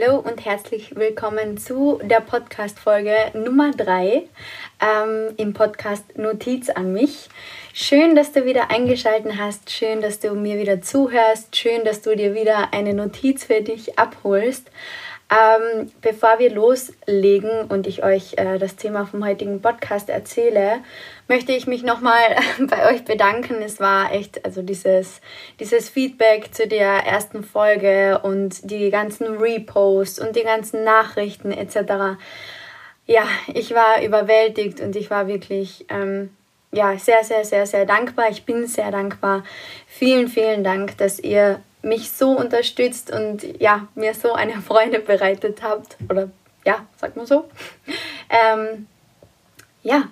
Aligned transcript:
Hallo 0.00 0.18
und 0.18 0.44
herzlich 0.44 0.96
willkommen 0.96 1.58
zu 1.58 2.00
der 2.02 2.20
Podcast-Folge 2.20 3.14
Nummer 3.34 3.72
3 3.72 4.22
ähm, 4.80 5.34
im 5.36 5.52
Podcast 5.52 6.16
Notiz 6.16 6.70
an 6.70 6.92
mich. 6.92 7.28
Schön, 7.74 8.14
dass 8.14 8.32
du 8.32 8.44
wieder 8.44 8.70
eingeschaltet 8.70 9.32
hast, 9.36 9.70
schön, 9.70 10.00
dass 10.00 10.20
du 10.20 10.34
mir 10.34 10.58
wieder 10.58 10.80
zuhörst, 10.80 11.56
schön, 11.56 11.84
dass 11.84 12.02
du 12.02 12.14
dir 12.14 12.34
wieder 12.34 12.72
eine 12.72 12.94
Notiz 12.94 13.44
für 13.44 13.62
dich 13.62 13.98
abholst. 13.98 14.70
Ähm, 15.30 15.92
bevor 16.00 16.38
wir 16.38 16.50
loslegen 16.50 17.66
und 17.68 17.86
ich 17.86 18.02
euch 18.02 18.34
äh, 18.36 18.58
das 18.58 18.76
Thema 18.76 19.06
vom 19.06 19.24
heutigen 19.24 19.60
Podcast 19.60 20.08
erzähle, 20.08 20.80
möchte 21.30 21.52
ich 21.52 21.68
mich 21.68 21.84
nochmal 21.84 22.36
bei 22.68 22.92
euch 22.92 23.04
bedanken. 23.04 23.62
Es 23.62 23.78
war 23.78 24.12
echt, 24.12 24.44
also 24.44 24.62
dieses, 24.62 25.20
dieses 25.60 25.88
Feedback 25.88 26.52
zu 26.52 26.66
der 26.66 27.06
ersten 27.06 27.44
Folge 27.44 28.18
und 28.24 28.68
die 28.68 28.90
ganzen 28.90 29.36
Reposts 29.36 30.18
und 30.18 30.34
die 30.34 30.42
ganzen 30.42 30.82
Nachrichten 30.82 31.52
etc. 31.52 32.18
Ja, 33.06 33.22
ich 33.54 33.72
war 33.72 34.02
überwältigt 34.02 34.80
und 34.80 34.96
ich 34.96 35.08
war 35.08 35.28
wirklich 35.28 35.86
ähm, 35.88 36.30
ja, 36.72 36.98
sehr, 36.98 37.22
sehr, 37.22 37.44
sehr, 37.44 37.64
sehr 37.64 37.86
dankbar. 37.86 38.28
Ich 38.30 38.44
bin 38.44 38.66
sehr 38.66 38.90
dankbar. 38.90 39.44
Vielen, 39.86 40.26
vielen 40.26 40.64
Dank, 40.64 40.98
dass 40.98 41.20
ihr 41.20 41.60
mich 41.82 42.10
so 42.10 42.32
unterstützt 42.32 43.12
und 43.12 43.44
ja, 43.60 43.86
mir 43.94 44.14
so 44.14 44.32
eine 44.32 44.60
Freude 44.60 44.98
bereitet 44.98 45.62
habt. 45.62 45.96
Oder 46.08 46.28
ja, 46.64 46.86
sagt 46.96 47.16
man 47.16 47.26
so. 47.26 47.48
Ähm, 48.32 48.86
ja, 49.82 50.04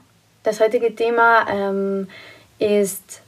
das 0.42 0.60
heutige 0.60 0.94
Thema 0.94 1.46
ähm, 1.50 2.08
ist 2.58 3.22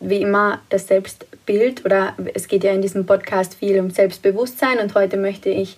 wie 0.00 0.22
immer 0.22 0.60
das 0.68 0.86
Selbstbild 0.86 1.84
oder 1.84 2.14
es 2.34 2.48
geht 2.48 2.64
ja 2.64 2.72
in 2.72 2.82
diesem 2.82 3.06
Podcast 3.06 3.54
viel 3.54 3.80
um 3.80 3.90
Selbstbewusstsein 3.90 4.78
und 4.78 4.94
heute 4.94 5.16
möchte 5.16 5.50
ich 5.50 5.76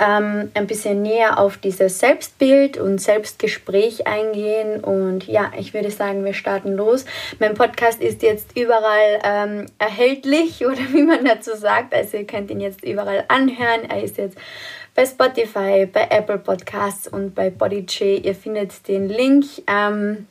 ähm, 0.00 0.50
ein 0.54 0.66
bisschen 0.66 1.02
näher 1.02 1.38
auf 1.38 1.58
dieses 1.58 1.98
Selbstbild 1.98 2.78
und 2.78 3.00
Selbstgespräch 3.00 4.06
eingehen. 4.06 4.82
Und 4.82 5.26
ja, 5.26 5.52
ich 5.58 5.74
würde 5.74 5.90
sagen, 5.90 6.24
wir 6.24 6.32
starten 6.32 6.74
los. 6.74 7.04
Mein 7.38 7.54
Podcast 7.54 8.00
ist 8.00 8.22
jetzt 8.22 8.56
überall 8.56 9.20
ähm, 9.22 9.66
erhältlich 9.78 10.64
oder 10.66 10.80
wie 10.92 11.02
man 11.02 11.24
dazu 11.24 11.54
sagt. 11.54 11.94
Also 11.94 12.16
ihr 12.16 12.26
könnt 12.26 12.50
ihn 12.50 12.60
jetzt 12.60 12.82
überall 12.82 13.24
anhören. 13.28 13.88
Er 13.88 14.02
ist 14.02 14.16
jetzt 14.16 14.38
bei 14.94 15.06
Spotify, 15.06 15.86
bei 15.86 16.06
Apple 16.10 16.38
Podcasts 16.38 17.08
und 17.08 17.34
bei 17.34 17.50
Bodyj. 17.50 18.18
Ihr 18.22 18.34
findet 18.34 18.86
den 18.88 19.08
Link 19.08 19.44
ähm, 19.66 20.26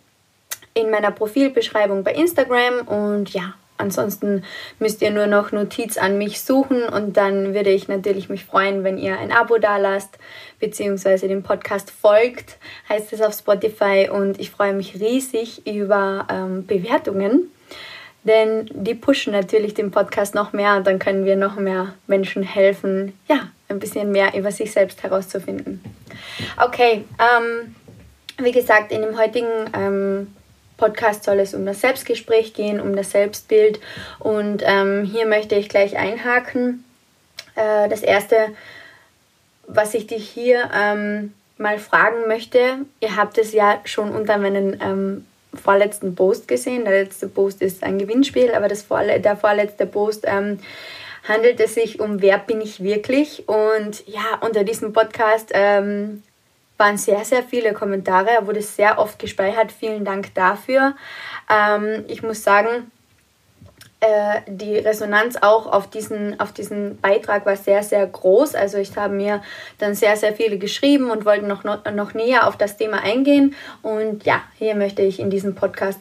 in 0.73 0.89
meiner 0.89 1.11
Profilbeschreibung 1.11 2.03
bei 2.03 2.13
Instagram. 2.13 2.88
Und 2.88 3.33
ja, 3.33 3.53
Ansonsten 3.79 4.43
müsst 4.77 5.01
ihr 5.01 5.09
nur 5.09 5.25
noch 5.25 5.53
Notiz 5.53 5.97
an 5.97 6.17
mich 6.17 6.41
suchen. 6.41 6.83
Und 6.83 7.16
dann 7.16 7.53
würde 7.53 7.69
ich 7.69 7.88
natürlich 7.88 8.27
mich 8.27 8.43
freuen, 8.43 8.83
wenn 8.83 8.97
ihr 8.97 9.17
ein 9.17 9.31
Abo 9.31 9.57
da 9.57 9.77
lasst, 9.77 10.19
beziehungsweise 10.59 11.29
dem 11.29 11.44
Podcast 11.44 11.89
folgt, 11.89 12.57
heißt 12.89 13.13
es 13.13 13.21
auf 13.21 13.33
Spotify. 13.33 14.09
Und 14.11 14.38
ich 14.38 14.51
freue 14.51 14.73
mich 14.73 14.95
riesig 14.99 15.66
über 15.66 16.27
ähm, 16.29 16.67
Bewertungen, 16.67 17.49
denn 18.25 18.69
die 18.73 18.95
pushen 18.95 19.31
natürlich 19.31 19.75
den 19.75 19.91
Podcast 19.91 20.35
noch 20.35 20.51
mehr. 20.51 20.81
Dann 20.81 20.99
können 20.99 21.23
wir 21.23 21.38
noch 21.38 21.55
mehr 21.55 21.94
Menschen 22.05 22.44
helfen, 22.44 23.13
ja, 23.29 23.49
ein 23.70 23.80
bisschen 23.80 24.12
mehr 24.12 24.34
über 24.36 24.52
sich 24.52 24.72
selbst 24.72 25.03
herauszufinden. 25.03 25.81
Okay, 26.62 27.06
ähm, 27.19 27.75
wie 28.38 28.52
gesagt, 28.52 28.91
in 28.91 29.02
dem 29.02 29.18
heutigen 29.18 29.47
ähm, 29.74 30.34
Podcast 30.78 31.24
soll 31.24 31.40
es 31.40 31.53
um 31.53 31.66
das 31.66 31.81
Selbstgespräch 31.81 32.53
gehen, 32.53 32.79
um 32.79 32.96
das 32.96 33.12
Selbstbild. 33.12 33.79
Und 34.18 34.63
ähm, 34.66 35.03
hier 35.03 35.25
möchte 35.25 35.56
ich 35.56 35.69
gleich 35.69 35.97
einhaken. 35.97 36.84
Äh, 37.56 37.90
das 37.90 38.02
erste, 38.02 38.35
was 39.68 39.94
ich 39.94 40.08
dich 40.08 40.28
hier 40.28 40.69
ähm, 40.74 41.34
mal 41.58 41.78
fragen 41.78 42.28
möchte, 42.28 42.79
ihr 43.02 43.16
habt 43.16 43.38
es 43.38 43.53
ja 43.53 43.81
schon 43.84 44.12
unter 44.12 44.38
meinem 44.38 44.78
ähm, 44.81 45.25
vorletzten 45.53 46.16
Post 46.16 46.47
gesehen. 46.47 46.85
Der 46.85 47.03
letzte 47.03 47.28
Post 47.28 47.62
ist 47.62 47.84
ein 47.84 48.00
Gewinnspiel, 48.00 48.53
aber 48.53 48.68
das 48.68 48.81
vorle 48.81 49.19
der 49.19 49.35
vorletzte 49.35 49.85
Post 49.85 50.24
ähm, 50.25 50.59
handelt 51.29 51.59
es 51.59 51.75
sich 51.75 52.01
um 52.01 52.22
Wer 52.22 52.40
bin 52.40 52.59
ich 52.59 52.84
wirklich? 52.84 53.47
Und 53.47 54.06
ja, 54.07 54.40
unter 54.41 54.66
diesem 54.66 54.91
Podcast 54.91 55.51
ähm, 55.53 56.23
waren 56.78 56.97
sehr, 56.97 57.23
sehr 57.23 57.44
viele 57.44 57.73
Kommentare. 57.73 58.31
Er 58.31 58.47
wurde 58.47 58.62
sehr 58.62 59.00
oft 59.00 59.19
gespeichert. 59.19 59.72
Vielen 59.72 60.03
Dank 60.03 60.34
dafür. 60.34 60.95
Ähm, 61.50 62.03
ich 62.07 62.23
muss 62.23 62.44
sagen, 62.44 62.91
äh, 64.01 64.41
die 64.47 64.78
Resonanz 64.78 65.35
auch 65.35 65.67
auf 65.67 65.90
diesen, 65.90 66.40
auf 66.40 66.53
diesen 66.53 67.00
Beitrag 67.01 67.46
war 67.46 67.57
sehr, 67.57 67.84
sehr 67.84 68.07
groß. 68.07 68.56
Also 68.56 68.78
ich 68.78 68.96
habe 68.96 69.13
mir 69.13 69.44
dann 69.78 69.94
sehr, 69.94 70.16
sehr 70.16 70.34
viele 70.34 70.57
geschrieben 70.57 71.11
und 71.11 71.25
wollte 71.25 71.46
noch, 71.46 71.66
noch, 71.66 71.84
noch 71.91 72.13
näher 72.13 72.47
auf 72.47 72.56
das 72.56 72.78
Thema 72.78 73.03
eingehen. 73.03 73.56
Und 73.81 74.23
ja, 74.23 74.41
hier 74.57 74.75
möchte 74.75 75.01
ich 75.01 75.19
in 75.19 75.29
diesem 75.29 75.53
Podcast 75.53 76.00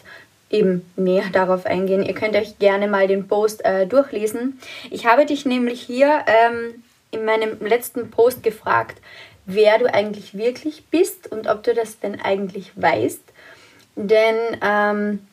eben 0.50 0.90
näher 0.96 1.26
darauf 1.32 1.66
eingehen. 1.66 2.02
Ihr 2.02 2.14
könnt 2.14 2.36
euch 2.36 2.58
gerne 2.58 2.88
mal 2.88 3.06
den 3.06 3.28
Post 3.28 3.64
äh, 3.64 3.86
durchlesen. 3.86 4.60
Ich 4.90 5.06
habe 5.06 5.26
dich 5.26 5.44
nämlich 5.44 5.80
hier 5.80 6.24
ähm, 6.26 6.82
in 7.10 7.24
meinem 7.24 7.58
letzten 7.60 8.10
Post 8.10 8.42
gefragt, 8.42 9.00
wer 9.46 9.78
du 9.78 9.92
eigentlich 9.92 10.36
wirklich 10.36 10.84
bist 10.90 11.30
und 11.30 11.48
ob 11.48 11.62
du 11.62 11.74
das 11.74 12.00
denn 12.00 12.20
eigentlich 12.20 12.72
weißt. 12.76 13.22
Denn 13.96 14.36
ähm, 14.62 15.26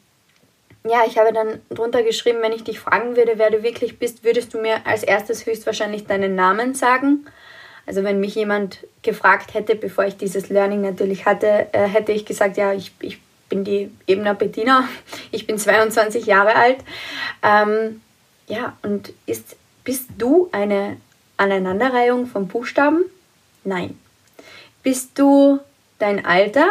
ja, 0.88 1.04
ich 1.08 1.18
habe 1.18 1.34
dann 1.34 1.62
drunter 1.70 2.04
geschrieben, 2.04 2.40
wenn 2.42 2.54
ich 2.54 2.64
dich 2.64 2.80
fragen 2.80 3.16
würde, 3.16 3.34
wer 3.38 3.50
du 3.50 3.64
wirklich 3.64 4.00
bist, 4.00 4.24
würdest 4.24 4.54
du 4.54 4.62
mir 4.62 4.86
als 4.86 5.04
erstes 5.04 5.46
höchstwahrscheinlich 5.46 6.06
deinen 6.06 6.36
Namen 6.36 6.76
sagen. 6.76 7.26
Also 7.88 8.04
wenn 8.04 8.20
mich 8.20 8.36
jemand 8.36 8.86
gefragt 9.02 9.54
hätte, 9.54 9.76
bevor 9.76 10.06
ich 10.06 10.18
dieses 10.18 10.50
Learning 10.50 10.82
natürlich 10.82 11.26
hatte, 11.26 11.68
äh, 11.72 11.88
hätte 11.88 12.12
ich 12.12 12.26
gesagt, 12.26 12.58
ja, 12.58 12.74
ich, 12.74 12.92
ich 13.02 13.20
bin 13.56 13.64
die 13.64 13.90
Ebner 14.06 14.34
Bettina, 14.34 14.90
ich 15.32 15.48
bin 15.48 15.58
22 15.58 16.26
Jahre 16.26 16.56
alt. 16.56 16.80
Ähm, 17.42 18.02
ja, 18.48 18.78
und 18.84 19.14
ist, 19.26 19.56
bist 19.86 20.10
du 20.18 20.50
eine 20.52 20.98
Aneinanderreihung 21.38 22.28
von 22.28 22.48
Buchstaben? 22.48 23.06
Nein. 23.64 23.98
Bist 24.84 25.18
du 25.18 25.60
dein 26.00 26.26
Alter? 26.26 26.68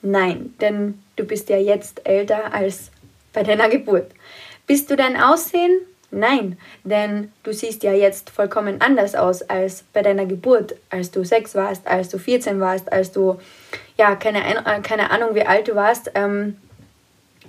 Nein, 0.00 0.54
denn 0.60 1.02
du 1.16 1.24
bist 1.24 1.48
ja 1.48 1.58
jetzt 1.58 2.06
älter 2.06 2.54
als 2.54 2.92
bei 3.32 3.42
deiner 3.42 3.68
Geburt. 3.68 4.12
Bist 4.66 4.90
du 4.90 4.96
dein 4.96 5.20
Aussehen? 5.20 5.80
Nein, 6.14 6.58
denn 6.84 7.32
du 7.42 7.54
siehst 7.54 7.82
ja 7.82 7.94
jetzt 7.94 8.28
vollkommen 8.28 8.82
anders 8.82 9.14
aus 9.14 9.40
als 9.40 9.82
bei 9.94 10.02
deiner 10.02 10.26
Geburt, 10.26 10.74
als 10.90 11.10
du 11.10 11.24
sechs 11.24 11.54
warst, 11.54 11.86
als 11.86 12.10
du 12.10 12.18
14 12.18 12.60
warst, 12.60 12.92
als 12.92 13.12
du, 13.12 13.40
ja, 13.96 14.14
keine, 14.14 14.44
äh, 14.44 14.80
keine 14.82 15.10
Ahnung, 15.10 15.34
wie 15.34 15.46
alt 15.46 15.68
du 15.68 15.74
warst. 15.74 16.10
Ähm, 16.14 16.58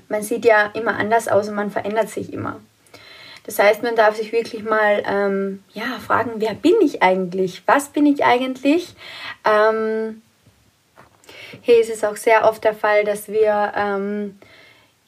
man 0.08 0.24
sieht 0.24 0.46
ja 0.46 0.68
immer 0.74 0.96
anders 0.96 1.28
aus 1.28 1.50
und 1.50 1.56
man 1.56 1.72
verändert 1.72 2.10
sich 2.10 2.32
immer. 2.32 2.62
Das 3.46 3.60
heißt, 3.60 3.84
man 3.84 3.98
darf 3.98 4.16
sich 4.16 4.32
wirklich 4.32 4.64
mal 4.64 5.04
ähm, 5.06 5.62
ja, 5.74 6.00
fragen, 6.00 6.32
wer 6.38 6.54
bin 6.54 6.76
ich 6.82 7.04
eigentlich? 7.04 7.64
Was 7.66 7.90
bin 7.90 8.06
ich 8.06 8.24
eigentlich? 8.24 8.96
Ähm, 9.44 10.22
hier 11.62 11.82
ist 11.82 11.90
es 11.90 12.06
auch 12.06 12.16
sehr 12.16 12.46
oft 12.46 12.64
der 12.64 12.74
Fall, 12.74 13.04
dass 13.04 13.28
wir 13.28 13.74
ähm, 13.76 14.40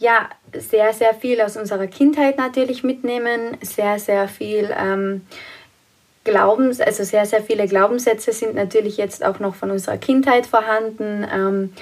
ja, 0.06 0.30
sehr, 0.54 0.94
sehr 0.94 1.16
viel 1.16 1.42
aus 1.42 1.58
unserer 1.58 1.88
Kindheit 1.88 2.38
natürlich 2.38 2.84
mitnehmen, 2.84 3.58
sehr, 3.62 3.98
sehr 3.98 4.28
viel 4.28 4.70
ähm, 4.80 5.26
Glaubens, 6.24 6.80
also 6.80 7.04
sehr, 7.04 7.26
sehr 7.26 7.42
viele 7.42 7.68
Glaubenssätze 7.68 8.32
sind 8.32 8.54
natürlich 8.54 8.98
jetzt 8.98 9.26
auch 9.26 9.40
noch 9.40 9.56
von 9.56 9.72
unserer 9.72 9.98
Kindheit 9.98 10.46
vorhanden. 10.46 11.26
Ähm, 11.34 11.74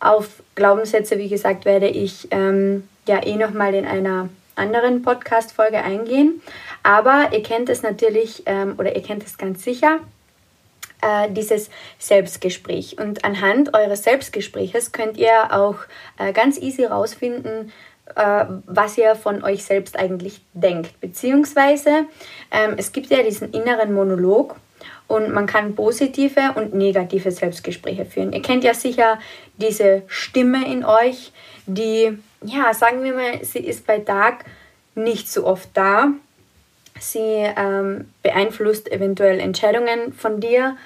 auf 0.00 0.42
Glaubenssätze, 0.54 1.18
wie 1.18 1.28
gesagt, 1.28 1.66
werde 1.66 1.88
ich 1.88 2.28
ähm, 2.30 2.88
ja 3.06 3.24
eh 3.24 3.36
nochmal 3.36 3.74
in 3.74 3.86
einer 3.86 4.30
anderen 4.54 5.02
Podcast-Folge 5.02 5.78
eingehen. 5.78 6.40
Aber 6.82 7.30
ihr 7.32 7.42
kennt 7.42 7.68
es 7.68 7.82
natürlich 7.82 8.42
ähm, 8.46 8.74
oder 8.78 8.96
ihr 8.96 9.02
kennt 9.02 9.24
es 9.24 9.36
ganz 9.36 9.62
sicher, 9.62 10.00
äh, 11.00 11.30
dieses 11.30 11.70
Selbstgespräch. 11.98 12.98
Und 12.98 13.24
anhand 13.24 13.74
eures 13.74 14.02
Selbstgespräches 14.02 14.92
könnt 14.92 15.16
ihr 15.16 15.52
auch 15.52 15.76
äh, 16.18 16.32
ganz 16.32 16.58
easy 16.58 16.84
rausfinden, 16.84 17.72
äh, 18.14 18.44
was 18.66 18.98
ihr 18.98 19.14
von 19.14 19.42
euch 19.42 19.64
selbst 19.64 19.98
eigentlich 19.98 20.40
denkt. 20.52 21.00
Beziehungsweise 21.00 22.06
ähm, 22.50 22.74
es 22.76 22.92
gibt 22.92 23.08
ja 23.10 23.22
diesen 23.22 23.52
inneren 23.52 23.92
Monolog 23.92 24.56
und 25.08 25.32
man 25.32 25.46
kann 25.46 25.74
positive 25.74 26.52
und 26.54 26.74
negative 26.74 27.30
Selbstgespräche 27.30 28.04
führen. 28.04 28.32
Ihr 28.32 28.42
kennt 28.42 28.64
ja 28.64 28.74
sicher 28.74 29.18
diese 29.56 30.02
Stimme 30.06 30.70
in 30.70 30.84
euch, 30.84 31.32
die 31.66 32.18
ja, 32.42 32.72
sagen 32.74 33.02
wir 33.02 33.14
mal, 33.14 33.44
sie 33.44 33.58
ist 33.60 33.86
bei 33.86 33.98
Tag 33.98 34.44
nicht 34.94 35.30
so 35.30 35.46
oft 35.46 35.68
da. 35.74 36.08
Sie 36.98 37.18
ähm, 37.56 38.12
beeinflusst 38.22 38.90
eventuell 38.90 39.40
Entscheidungen 39.40 40.12
von 40.12 40.40
dir, 40.40 40.76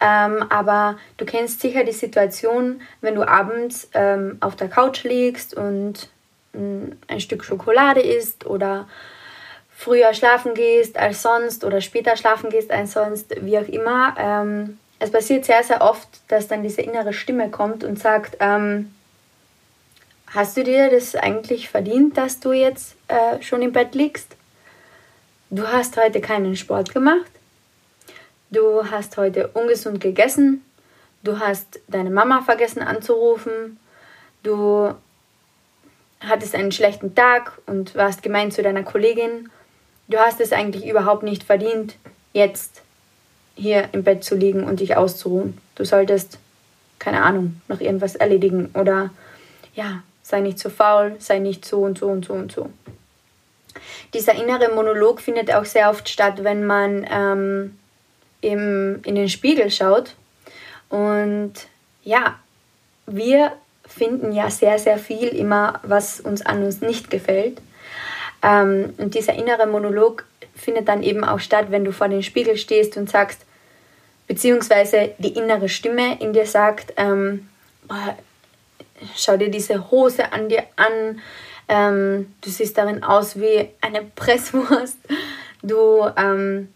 ähm, 0.00 0.44
aber 0.50 0.98
du 1.16 1.24
kennst 1.24 1.60
sicher 1.60 1.84
die 1.84 1.92
Situation, 1.92 2.82
wenn 3.00 3.14
du 3.14 3.26
abends 3.26 3.88
ähm, 3.94 4.36
auf 4.40 4.56
der 4.56 4.68
Couch 4.68 5.04
liegst 5.04 5.54
und 5.54 6.10
mm, 6.52 6.92
ein 7.08 7.20
Stück 7.20 7.44
Schokolade 7.44 8.00
isst 8.00 8.46
oder 8.46 8.86
früher 9.74 10.14
schlafen 10.14 10.54
gehst 10.54 10.96
als 10.98 11.22
sonst 11.22 11.64
oder 11.64 11.80
später 11.80 12.16
schlafen 12.16 12.50
gehst 12.50 12.70
als 12.70 12.92
sonst, 12.92 13.34
wie 13.42 13.58
auch 13.58 13.68
immer. 13.68 14.14
Ähm, 14.18 14.78
es 14.98 15.10
passiert 15.10 15.44
sehr, 15.44 15.62
sehr 15.62 15.82
oft, 15.82 16.08
dass 16.28 16.48
dann 16.48 16.62
diese 16.62 16.82
innere 16.82 17.12
Stimme 17.12 17.50
kommt 17.50 17.84
und 17.84 17.98
sagt, 17.98 18.36
ähm, 18.40 18.94
hast 20.28 20.56
du 20.56 20.64
dir 20.64 20.90
das 20.90 21.14
eigentlich 21.14 21.68
verdient, 21.68 22.16
dass 22.16 22.40
du 22.40 22.52
jetzt 22.52 22.96
äh, 23.08 23.42
schon 23.42 23.62
im 23.62 23.72
Bett 23.72 23.94
liegst? 23.94 24.35
Du 25.48 25.64
hast 25.64 25.96
heute 25.96 26.20
keinen 26.20 26.56
Sport 26.56 26.92
gemacht. 26.92 27.30
Du 28.50 28.90
hast 28.90 29.16
heute 29.16 29.46
ungesund 29.48 30.00
gegessen. 30.00 30.64
Du 31.22 31.38
hast 31.38 31.78
deine 31.86 32.10
Mama 32.10 32.42
vergessen 32.42 32.82
anzurufen. 32.82 33.78
Du 34.42 34.92
hattest 36.18 36.56
einen 36.56 36.72
schlechten 36.72 37.14
Tag 37.14 37.60
und 37.66 37.94
warst 37.94 38.24
gemein 38.24 38.50
zu 38.50 38.64
deiner 38.64 38.82
Kollegin. 38.82 39.48
Du 40.08 40.18
hast 40.18 40.40
es 40.40 40.52
eigentlich 40.52 40.84
überhaupt 40.84 41.22
nicht 41.22 41.44
verdient, 41.44 41.94
jetzt 42.32 42.82
hier 43.54 43.88
im 43.92 44.02
Bett 44.02 44.24
zu 44.24 44.34
liegen 44.34 44.64
und 44.64 44.80
dich 44.80 44.96
auszuruhen. 44.96 45.58
Du 45.76 45.84
solltest, 45.84 46.38
keine 46.98 47.22
Ahnung, 47.22 47.60
noch 47.68 47.80
irgendwas 47.80 48.16
erledigen 48.16 48.70
oder 48.74 49.10
ja, 49.76 50.02
sei 50.24 50.40
nicht 50.40 50.58
zu 50.58 50.70
faul, 50.70 51.14
sei 51.20 51.38
nicht 51.38 51.64
so 51.64 51.82
und 51.82 51.98
so 51.98 52.08
und 52.08 52.24
so 52.24 52.32
und 52.32 52.50
so. 52.50 52.70
Dieser 54.14 54.34
innere 54.34 54.72
Monolog 54.74 55.20
findet 55.20 55.52
auch 55.52 55.64
sehr 55.64 55.90
oft 55.90 56.08
statt, 56.08 56.44
wenn 56.44 56.66
man 56.66 57.06
ähm, 57.10 57.78
im, 58.40 59.00
in 59.04 59.14
den 59.14 59.28
Spiegel 59.28 59.70
schaut. 59.70 60.14
Und 60.88 61.52
ja, 62.02 62.38
wir 63.06 63.52
finden 63.86 64.32
ja 64.32 64.50
sehr, 64.50 64.78
sehr 64.78 64.98
viel 64.98 65.28
immer, 65.28 65.80
was 65.82 66.20
uns 66.20 66.44
an 66.44 66.62
uns 66.62 66.80
nicht 66.80 67.10
gefällt. 67.10 67.60
Ähm, 68.42 68.94
und 68.98 69.14
dieser 69.14 69.34
innere 69.34 69.66
Monolog 69.66 70.24
findet 70.54 70.88
dann 70.88 71.02
eben 71.02 71.24
auch 71.24 71.40
statt, 71.40 71.66
wenn 71.70 71.84
du 71.84 71.92
vor 71.92 72.08
dem 72.08 72.22
Spiegel 72.22 72.56
stehst 72.56 72.96
und 72.96 73.10
sagst, 73.10 73.40
beziehungsweise 74.26 75.14
die 75.18 75.34
innere 75.36 75.68
Stimme 75.68 76.18
in 76.20 76.32
dir 76.32 76.46
sagt, 76.46 76.94
ähm, 76.96 77.48
schau 79.14 79.36
dir 79.36 79.50
diese 79.50 79.90
Hose 79.90 80.32
an 80.32 80.48
dir 80.48 80.64
an, 80.76 81.20
ähm, 81.68 82.34
du 82.40 82.50
siehst 82.50 82.78
darin 82.78 83.02
aus 83.02 83.38
wie 83.38 83.68
eine 83.80 84.02
Presswurst, 84.02 84.98
du, 85.62 86.06
ähm, 86.16 86.72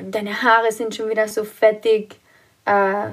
deine 0.00 0.42
Haare 0.42 0.72
sind 0.72 0.94
schon 0.94 1.10
wieder 1.10 1.28
so 1.28 1.44
fettig, 1.44 2.16
äh, 2.64 3.10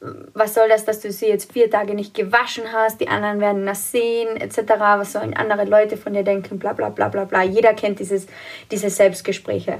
was 0.00 0.54
soll 0.54 0.68
das, 0.68 0.84
dass 0.84 1.00
du 1.00 1.10
sie 1.10 1.26
jetzt 1.26 1.52
vier 1.52 1.70
Tage 1.70 1.94
nicht 1.94 2.14
gewaschen 2.14 2.72
hast, 2.72 3.00
die 3.00 3.08
anderen 3.08 3.40
werden 3.40 3.66
das 3.66 3.90
sehen, 3.90 4.36
etc., 4.36 4.74
was 4.78 5.12
sollen 5.12 5.34
andere 5.34 5.64
Leute 5.64 5.96
von 5.96 6.12
dir 6.12 6.22
denken, 6.22 6.58
bla 6.58 6.72
bla 6.72 6.88
bla 6.88 7.08
bla 7.08 7.24
bla. 7.24 7.42
Jeder 7.42 7.74
kennt 7.74 7.98
dieses, 7.98 8.26
diese 8.70 8.90
Selbstgespräche. 8.90 9.78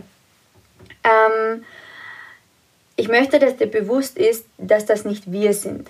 Ähm, 1.04 1.64
ich 2.96 3.06
möchte, 3.06 3.38
dass 3.38 3.56
dir 3.56 3.68
bewusst 3.68 4.18
ist, 4.18 4.44
dass 4.58 4.86
das 4.86 5.04
nicht 5.04 5.30
wir 5.30 5.54
sind. 5.54 5.88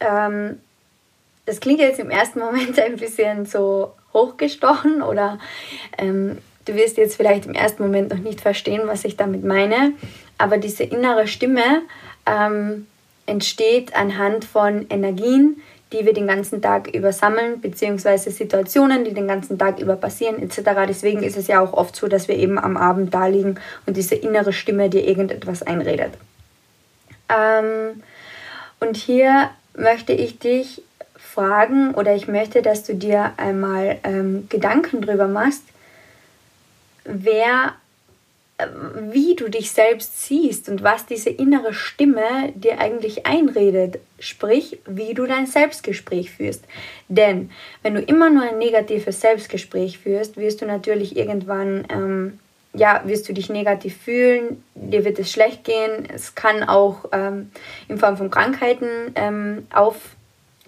Ähm, 0.00 0.60
das 1.46 1.60
klingt 1.60 1.78
jetzt 1.78 2.00
im 2.00 2.10
ersten 2.10 2.40
Moment 2.40 2.76
ein 2.80 2.96
bisschen 2.96 3.46
so 3.46 3.92
hochgestochen 4.14 5.02
oder 5.02 5.38
ähm, 5.98 6.38
du 6.64 6.74
wirst 6.74 6.96
jetzt 6.96 7.16
vielleicht 7.16 7.46
im 7.46 7.54
ersten 7.54 7.82
Moment 7.82 8.10
noch 8.10 8.18
nicht 8.18 8.40
verstehen, 8.40 8.82
was 8.86 9.04
ich 9.04 9.16
damit 9.16 9.44
meine, 9.44 9.92
aber 10.38 10.56
diese 10.56 10.84
innere 10.84 11.26
Stimme, 11.26 11.82
ähm, 12.26 12.86
entsteht 13.26 13.94
anhand 13.96 14.44
von 14.44 14.86
Energien, 14.90 15.60
die 15.92 16.04
wir 16.04 16.12
den 16.12 16.26
ganzen 16.26 16.60
Tag 16.60 16.88
über 16.88 17.12
sammeln, 17.12 17.60
beziehungsweise 17.60 18.30
Situationen, 18.30 19.04
die 19.04 19.14
den 19.14 19.28
ganzen 19.28 19.58
Tag 19.58 19.78
über 19.78 19.96
passieren, 19.96 20.42
etc. 20.42 20.86
Deswegen 20.88 21.22
ist 21.22 21.36
es 21.36 21.46
ja 21.46 21.60
auch 21.60 21.72
oft 21.72 21.94
so, 21.94 22.08
dass 22.08 22.26
wir 22.26 22.36
eben 22.36 22.58
am 22.58 22.76
Abend 22.76 23.14
da 23.14 23.26
liegen 23.26 23.60
und 23.86 23.96
diese 23.96 24.14
innere 24.14 24.52
Stimme 24.52 24.90
dir 24.90 25.06
irgendetwas 25.06 25.62
einredet. 25.62 26.14
Ähm, 27.28 28.02
und 28.80 28.96
hier 28.96 29.50
möchte 29.76 30.12
ich 30.12 30.38
dich 30.38 30.82
fragen 31.34 31.94
oder 31.94 32.14
ich 32.14 32.28
möchte, 32.28 32.62
dass 32.62 32.84
du 32.84 32.94
dir 32.94 33.32
einmal 33.36 33.98
ähm, 34.04 34.46
Gedanken 34.48 35.00
drüber 35.00 35.28
machst, 35.28 35.64
wer 37.04 37.74
wie 39.10 39.34
du 39.34 39.48
dich 39.48 39.72
selbst 39.72 40.22
siehst 40.26 40.68
und 40.68 40.84
was 40.84 41.06
diese 41.06 41.30
innere 41.30 41.74
Stimme 41.74 42.52
dir 42.54 42.80
eigentlich 42.80 43.26
einredet, 43.26 43.98
sprich, 44.20 44.78
wie 44.86 45.14
du 45.14 45.26
dein 45.26 45.46
Selbstgespräch 45.46 46.30
führst. 46.30 46.64
Denn 47.08 47.50
wenn 47.82 47.94
du 47.94 48.00
immer 48.00 48.30
nur 48.30 48.44
ein 48.44 48.58
negatives 48.58 49.20
Selbstgespräch 49.20 49.98
führst, 49.98 50.36
wirst 50.36 50.62
du 50.62 50.66
natürlich 50.66 51.16
irgendwann, 51.16 51.84
ähm, 51.90 52.38
ja, 52.74 53.02
wirst 53.06 53.28
du 53.28 53.32
dich 53.32 53.48
negativ 53.50 53.96
fühlen, 53.96 54.62
dir 54.74 55.04
wird 55.04 55.18
es 55.18 55.32
schlecht 55.32 55.64
gehen, 55.64 56.08
es 56.12 56.36
kann 56.36 56.62
auch 56.62 57.06
ähm, 57.12 57.50
in 57.88 57.98
Form 57.98 58.16
von 58.16 58.30
Krankheiten 58.30 59.12
ähm, 59.16 59.66
auf 59.72 59.96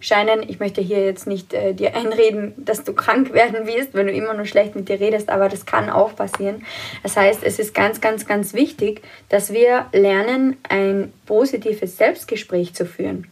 scheinen. 0.00 0.48
Ich 0.48 0.60
möchte 0.60 0.80
hier 0.80 1.04
jetzt 1.04 1.26
nicht 1.26 1.54
äh, 1.54 1.72
dir 1.72 1.94
einreden, 1.94 2.54
dass 2.58 2.84
du 2.84 2.92
krank 2.92 3.32
werden 3.32 3.66
wirst, 3.66 3.94
wenn 3.94 4.06
du 4.06 4.12
immer 4.12 4.34
nur 4.34 4.44
schlecht 4.44 4.76
mit 4.76 4.88
dir 4.88 5.00
redest, 5.00 5.28
aber 5.30 5.48
das 5.48 5.66
kann 5.66 5.90
auch 5.90 6.14
passieren. 6.14 6.64
Das 7.02 7.16
heißt, 7.16 7.42
es 7.42 7.58
ist 7.58 7.74
ganz, 7.74 8.00
ganz, 8.00 8.26
ganz 8.26 8.52
wichtig, 8.52 9.02
dass 9.28 9.52
wir 9.52 9.86
lernen, 9.92 10.56
ein 10.68 11.12
positives 11.24 11.96
Selbstgespräch 11.96 12.74
zu 12.74 12.84
führen. 12.84 13.30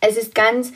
Es 0.00 0.16
ist 0.16 0.34
ganz 0.34 0.72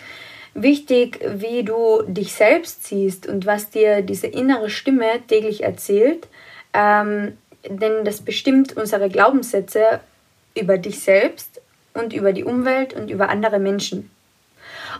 wichtig, 0.52 1.18
wie 1.26 1.64
du 1.64 2.02
dich 2.06 2.34
selbst 2.34 2.84
siehst 2.84 3.26
und 3.26 3.46
was 3.46 3.70
dir 3.70 4.02
diese 4.02 4.26
innere 4.26 4.70
Stimme 4.70 5.06
täglich 5.26 5.64
erzählt, 5.64 6.28
ähm, 6.74 7.36
denn 7.66 8.04
das 8.04 8.20
bestimmt 8.20 8.76
unsere 8.76 9.08
Glaubenssätze 9.08 10.00
über 10.54 10.76
dich 10.76 11.00
selbst 11.00 11.62
und 11.94 12.12
über 12.12 12.32
die 12.32 12.44
Umwelt 12.44 12.92
und 12.92 13.10
über 13.10 13.30
andere 13.30 13.58
Menschen. 13.58 14.10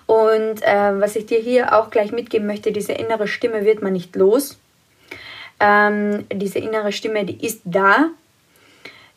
Und 0.07 0.63
äh, 0.63 1.01
was 1.01 1.17
ich 1.17 1.27
dir 1.27 1.39
hier 1.39 1.79
auch 1.79 1.91
gleich 1.91 2.13
mitgeben 2.13 2.47
möchte, 2.47 2.73
diese 2.73 2.93
innere 2.93 3.27
Stimme 3.27 3.65
wird 3.65 3.83
man 3.83 3.93
nicht 3.93 4.15
los. 4.17 4.59
Ähm, 5.61 6.27
diese 6.33 6.59
innere 6.59 6.93
Stimme, 6.93 7.25
die 7.25 7.45
ist 7.45 7.63
da. 7.65 8.11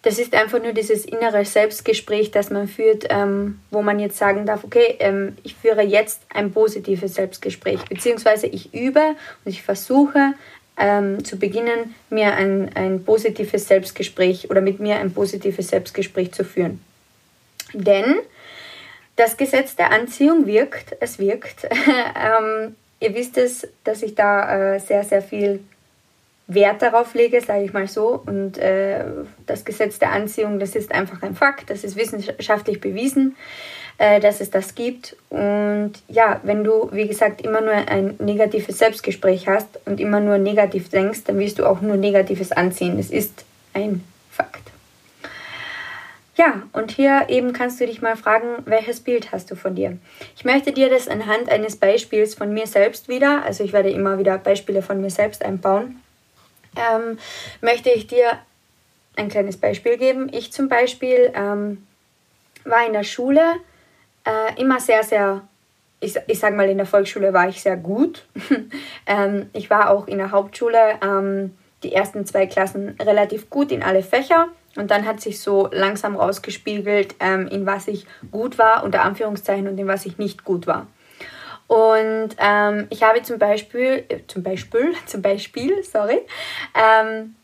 Das 0.04 0.20
ist 0.20 0.34
einfach 0.36 0.62
nur 0.62 0.74
dieses 0.74 1.06
innere 1.06 1.44
Selbstgespräch, 1.44 2.32
das 2.32 2.50
man 2.50 2.68
führt, 2.68 3.06
ähm, 3.10 3.60
wo 3.72 3.82
man 3.82 4.00
jetzt 4.00 4.18
sagen 4.18 4.46
darf, 4.46 4.64
okay, 4.64 4.96
ähm, 5.00 5.36
ich 5.44 5.56
führe 5.56 5.82
jetzt 5.82 6.22
ein 6.30 6.54
positives 6.54 7.16
Selbstgespräch, 7.16 7.84
beziehungsweise 7.90 8.48
ich 8.48 8.74
übe 8.74 9.16
und 9.44 9.52
ich 9.52 9.64
versuche 9.64 10.34
ähm, 10.78 11.26
zu 11.26 11.38
beginnen, 11.38 11.96
mir 12.10 12.34
ein, 12.36 12.72
ein 12.76 13.04
positives 13.04 13.68
Selbstgespräch 13.68 14.50
oder 14.50 14.62
mit 14.62 14.80
mir 14.80 14.98
ein 14.98 15.12
positives 15.12 15.70
Selbstgespräch 15.70 16.32
zu 16.32 16.46
führen. 16.46 16.80
Denn 17.74 18.16
das 19.18 19.36
Gesetz 19.36 19.76
der 19.76 19.92
Anziehung 19.92 20.46
wirkt, 20.46 20.96
es 21.02 21.20
wirkt. 21.20 21.66
ähm, 21.72 22.76
ihr 23.00 23.14
wisst 23.14 23.38
es, 23.38 23.68
dass 23.84 24.02
ich 24.04 24.16
da 24.16 24.76
äh, 24.76 24.80
sehr, 24.80 25.04
sehr 25.04 25.22
viel 25.22 25.60
Wert 26.48 26.82
darauf 26.82 27.14
lege, 27.14 27.42
sage 27.42 27.66
ich 27.66 27.74
mal 27.74 27.88
so. 27.88 28.22
Und 28.26 28.58
äh, 28.58 29.04
das 29.46 29.66
Gesetz 29.66 30.00
der 30.00 30.12
Anziehung, 30.12 30.60
das 30.60 30.76
ist 30.76 30.92
einfach 30.94 31.22
ein 31.24 31.36
Fakt, 31.36 31.70
das 31.70 31.84
ist 31.84 31.98
wissenschaftlich 31.98 32.80
bewiesen, 32.80 33.36
äh, 33.98 34.20
dass 34.20 34.40
es 34.40 34.52
das 34.52 34.76
gibt. 34.76 35.18
Und 35.30 35.94
ja, 36.08 36.40
wenn 36.44 36.64
du, 36.64 36.90
wie 36.94 37.08
gesagt, 37.08 37.42
immer 37.42 37.62
nur 37.62 37.74
ein 37.74 38.16
negatives 38.20 38.78
Selbstgespräch 38.78 39.48
hast 39.48 39.80
und 39.86 40.00
immer 40.00 40.20
nur 40.20 40.38
negativ 40.38 40.90
denkst, 40.90 41.24
dann 41.26 41.40
wirst 41.40 41.60
du 41.60 41.66
auch 41.66 41.82
nur 41.82 41.98
Negatives 41.98 42.52
anziehen. 42.52 42.98
Es 42.98 43.10
ist 43.10 43.44
ein 43.74 44.04
Fakt. 44.32 44.77
Ja, 46.38 46.62
und 46.72 46.92
hier 46.92 47.26
eben 47.30 47.52
kannst 47.52 47.82
du 47.82 47.88
dich 47.88 48.04
mal 48.04 48.16
fragen, 48.16 48.62
welches 48.66 49.00
Bild 49.00 49.32
hast 49.32 49.50
du 49.50 49.56
von 49.56 49.74
dir? 49.74 49.98
Ich 50.36 50.46
möchte 50.46 50.72
dir 50.72 50.88
das 50.88 51.08
anhand 51.08 51.50
eines 51.50 51.78
Beispiels 51.78 52.36
von 52.36 52.54
mir 52.54 52.68
selbst 52.68 53.10
wieder, 53.10 53.44
also 53.44 53.64
ich 53.64 53.74
werde 53.74 53.90
immer 53.90 54.20
wieder 54.20 54.38
Beispiele 54.38 54.84
von 54.84 55.02
mir 55.02 55.10
selbst 55.10 55.44
einbauen, 55.44 56.00
ähm, 56.76 57.18
möchte 57.62 57.90
ich 57.90 58.06
dir 58.06 58.34
ein 59.16 59.30
kleines 59.30 59.58
Beispiel 59.58 59.98
geben. 59.98 60.30
Ich 60.32 60.54
zum 60.54 60.70
Beispiel 60.70 61.32
ähm, 61.34 61.88
war 62.66 62.86
in 62.86 62.94
der 62.94 63.04
Schule 63.04 63.56
äh, 64.24 64.62
immer 64.62 64.80
sehr, 64.80 65.02
sehr, 65.02 65.42
ich, 66.02 66.16
ich 66.28 66.38
sage 66.38 66.56
mal, 66.56 66.70
in 66.70 66.78
der 66.78 66.86
Volksschule 66.86 67.34
war 67.34 67.50
ich 67.50 67.64
sehr 67.64 67.78
gut. 67.78 68.26
ähm, 69.08 69.50
ich 69.54 69.72
war 69.72 69.90
auch 69.90 70.08
in 70.08 70.20
der 70.20 70.30
Hauptschule 70.30 71.00
ähm, 71.02 71.58
die 71.82 71.94
ersten 71.94 72.28
zwei 72.28 72.46
Klassen 72.46 72.96
relativ 73.02 73.50
gut 73.50 73.72
in 73.72 73.82
alle 73.82 74.04
Fächer 74.04 74.50
und 74.78 74.92
dann 74.92 75.06
hat 75.06 75.22
sich 75.22 75.42
so 75.42 75.70
langsam 75.72 76.16
rausgespiegelt, 76.16 77.16
ähm, 77.20 77.48
in 77.48 77.66
was 77.66 77.88
ich 77.88 78.06
gut 78.32 78.58
war, 78.58 78.84
unter 78.84 79.02
Anführungszeichen, 79.04 79.68
und 79.68 79.78
in 79.78 79.88
was 79.88 80.06
ich 80.06 80.18
nicht 80.18 80.44
gut 80.44 80.68
war. 80.68 80.88
Und 81.68 82.30
ähm, 82.38 82.88
ich 82.90 83.04
habe 83.04 83.22
zum 83.24 83.40
Beispiel, 83.40 84.06
äh, 84.08 84.20
zum 84.28 84.44
Beispiel, 84.44 84.94
zum 85.06 85.22
Beispiel, 85.22 85.84
sorry, 85.84 86.22
ähm, 86.74 87.36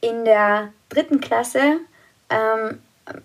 in 0.00 0.24
der 0.24 0.72
dritten 0.88 1.20
Klasse 1.20 1.78
ähm, 2.30 2.80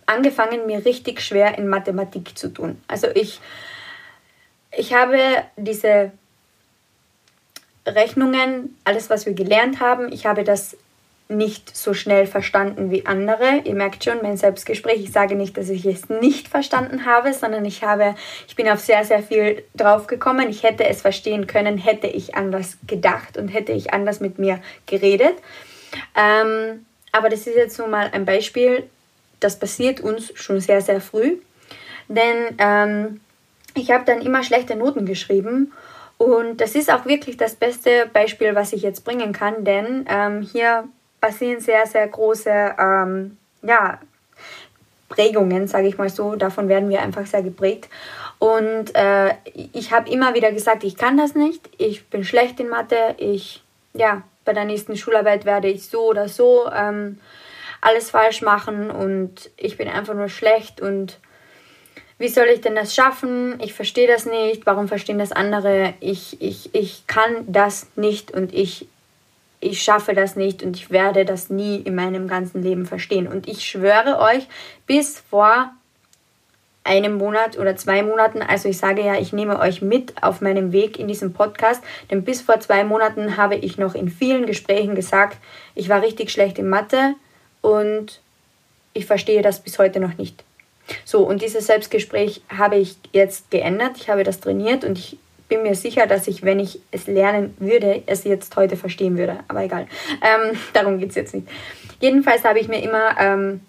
angefangen, 0.05 0.65
mir 0.65 0.85
richtig 0.85 1.21
schwer 1.21 1.57
in 1.57 1.67
Mathematik 1.67 2.37
zu 2.37 2.49
tun. 2.49 2.81
Also 2.87 3.07
ich, 3.13 3.39
ich 4.71 4.93
habe 4.93 5.19
diese 5.55 6.11
Rechnungen, 7.85 8.77
alles, 8.83 9.09
was 9.09 9.25
wir 9.25 9.33
gelernt 9.33 9.79
haben, 9.79 10.11
ich 10.11 10.25
habe 10.25 10.43
das 10.43 10.77
nicht 11.29 11.75
so 11.75 11.93
schnell 11.93 12.25
verstanden 12.25 12.89
wie 12.89 13.05
andere. 13.05 13.61
Ihr 13.65 13.75
merkt 13.75 14.03
schon, 14.03 14.21
mein 14.21 14.37
Selbstgespräch, 14.37 15.01
ich 15.01 15.11
sage 15.11 15.35
nicht, 15.35 15.57
dass 15.57 15.69
ich 15.69 15.85
es 15.85 16.09
nicht 16.09 16.47
verstanden 16.47 17.05
habe, 17.05 17.33
sondern 17.33 17.65
ich 17.65 17.83
habe, 17.83 18.15
ich 18.47 18.55
bin 18.55 18.69
auf 18.69 18.79
sehr, 18.79 19.03
sehr 19.03 19.21
viel 19.21 19.63
draufgekommen. 19.75 20.49
Ich 20.49 20.63
hätte 20.63 20.87
es 20.87 21.01
verstehen 21.01 21.47
können, 21.47 21.77
hätte 21.77 22.07
ich 22.07 22.35
anders 22.35 22.77
gedacht 22.87 23.37
und 23.37 23.49
hätte 23.49 23.73
ich 23.73 23.93
anders 23.93 24.19
mit 24.19 24.39
mir 24.39 24.59
geredet. 24.85 25.35
Ähm, 26.15 26.85
aber 27.11 27.29
das 27.29 27.47
ist 27.47 27.55
jetzt 27.55 27.77
nur 27.79 27.87
mal 27.87 28.09
ein 28.13 28.25
Beispiel, 28.25 28.83
das 29.39 29.59
passiert 29.59 29.99
uns 29.99 30.31
schon 30.35 30.59
sehr, 30.59 30.81
sehr 30.81 31.01
früh. 31.01 31.37
Denn 32.07 32.55
ähm, 32.57 33.21
ich 33.73 33.91
habe 33.91 34.05
dann 34.05 34.21
immer 34.21 34.43
schlechte 34.43 34.75
Noten 34.75 35.05
geschrieben 35.05 35.73
und 36.17 36.61
das 36.61 36.75
ist 36.75 36.91
auch 36.91 37.05
wirklich 37.05 37.37
das 37.37 37.55
beste 37.55 38.09
Beispiel, 38.11 38.55
was 38.55 38.73
ich 38.73 38.81
jetzt 38.81 39.03
bringen 39.03 39.33
kann, 39.33 39.63
denn 39.63 40.05
ähm, 40.09 40.41
hier 40.41 40.85
passieren 41.19 41.59
sehr, 41.59 41.85
sehr 41.85 42.07
große 42.07 42.75
ähm, 42.79 43.37
ja, 43.61 43.99
Prägungen, 45.09 45.67
sage 45.67 45.87
ich 45.87 45.97
mal 45.97 46.09
so. 46.09 46.35
Davon 46.35 46.69
werden 46.69 46.89
wir 46.89 47.01
einfach 47.01 47.25
sehr 47.25 47.43
geprägt. 47.43 47.89
Und 48.39 48.95
äh, 48.95 49.33
ich 49.73 49.91
habe 49.91 50.09
immer 50.09 50.35
wieder 50.35 50.51
gesagt, 50.51 50.83
ich 50.83 50.95
kann 50.95 51.17
das 51.17 51.33
nicht, 51.33 51.69
ich 51.77 52.07
bin 52.07 52.23
schlecht 52.23 52.59
in 52.59 52.69
Mathe, 52.69 53.15
ich, 53.17 53.63
ja, 53.93 54.21
bei 54.45 54.53
der 54.53 54.65
nächsten 54.65 54.95
Schularbeit 54.95 55.43
werde 55.43 55.67
ich 55.67 55.87
so 55.87 56.05
oder 56.05 56.29
so 56.29 56.69
ähm, 56.71 57.19
alles 57.81 58.11
falsch 58.11 58.41
machen 58.41 58.91
und 58.91 59.49
ich 59.57 59.77
bin 59.77 59.87
einfach 59.87 60.13
nur 60.13 60.29
schlecht 60.29 60.81
und 60.81 61.19
wie 62.19 62.29
soll 62.29 62.47
ich 62.47 62.61
denn 62.61 62.75
das 62.75 62.95
schaffen? 62.95 63.59
Ich 63.61 63.73
verstehe 63.73 64.07
das 64.07 64.25
nicht. 64.25 64.65
Warum 64.65 64.87
verstehen 64.87 65.19
das 65.19 65.31
andere? 65.31 65.93
Ich, 65.99 66.41
ich, 66.41 66.73
ich 66.73 67.05
kann 67.05 67.45
das 67.45 67.87
nicht 67.95 68.31
und 68.31 68.53
ich, 68.55 68.87
ich 69.59 69.81
schaffe 69.81 70.13
das 70.13 70.35
nicht 70.35 70.63
und 70.63 70.75
ich 70.75 70.91
werde 70.91 71.25
das 71.25 71.49
nie 71.49 71.77
in 71.77 71.95
meinem 71.95 72.27
ganzen 72.27 72.61
Leben 72.61 72.85
verstehen. 72.85 73.27
Und 73.27 73.47
ich 73.47 73.65
schwöre 73.65 74.19
euch, 74.19 74.47
bis 74.85 75.19
vor 75.19 75.71
einem 76.83 77.17
Monat 77.17 77.57
oder 77.57 77.75
zwei 77.75 78.01
Monaten, 78.01 78.41
also 78.41 78.69
ich 78.69 78.77
sage 78.77 79.03
ja, 79.03 79.19
ich 79.19 79.33
nehme 79.33 79.59
euch 79.59 79.81
mit 79.81 80.23
auf 80.23 80.39
meinem 80.41 80.71
Weg 80.71 80.97
in 80.97 81.07
diesem 81.07 81.33
Podcast, 81.33 81.83
denn 82.09 82.23
bis 82.23 82.41
vor 82.41 82.59
zwei 82.61 82.85
Monaten 82.85 83.35
habe 83.35 83.55
ich 83.55 83.77
noch 83.77 83.93
in 83.93 84.09
vielen 84.09 84.45
Gesprächen 84.45 84.95
gesagt, 84.95 85.37
ich 85.75 85.89
war 85.89 86.01
richtig 86.01 86.31
schlecht 86.31 86.57
in 86.57 86.69
Mathe 86.69 87.15
und 87.61 88.21
ich 88.93 89.05
verstehe 89.05 89.41
das 89.41 89.59
bis 89.59 89.77
heute 89.79 89.99
noch 89.99 90.17
nicht. 90.17 90.43
So, 91.03 91.27
und 91.27 91.41
dieses 91.41 91.67
Selbstgespräch 91.67 92.41
habe 92.49 92.77
ich 92.77 92.95
jetzt 93.11 93.51
geändert. 93.51 93.97
Ich 93.97 94.09
habe 94.09 94.23
das 94.23 94.39
trainiert 94.39 94.85
und 94.85 94.97
ich 94.97 95.17
bin 95.47 95.63
mir 95.63 95.75
sicher, 95.75 96.07
dass 96.07 96.27
ich, 96.27 96.43
wenn 96.43 96.59
ich 96.59 96.79
es 96.91 97.07
lernen 97.07 97.55
würde, 97.59 98.03
es 98.05 98.23
jetzt 98.23 98.55
heute 98.55 98.77
verstehen 98.77 99.17
würde. 99.17 99.39
Aber 99.47 99.63
egal. 99.63 99.87
Ähm, 100.21 100.57
darum 100.73 100.99
geht 100.99 101.09
es 101.09 101.15
jetzt 101.15 101.33
nicht. 101.33 101.47
Jedenfalls 101.99 102.43
habe 102.43 102.59
ich 102.59 102.67
mir 102.67 102.81
immer 102.83 103.15
ähm, 103.19 103.61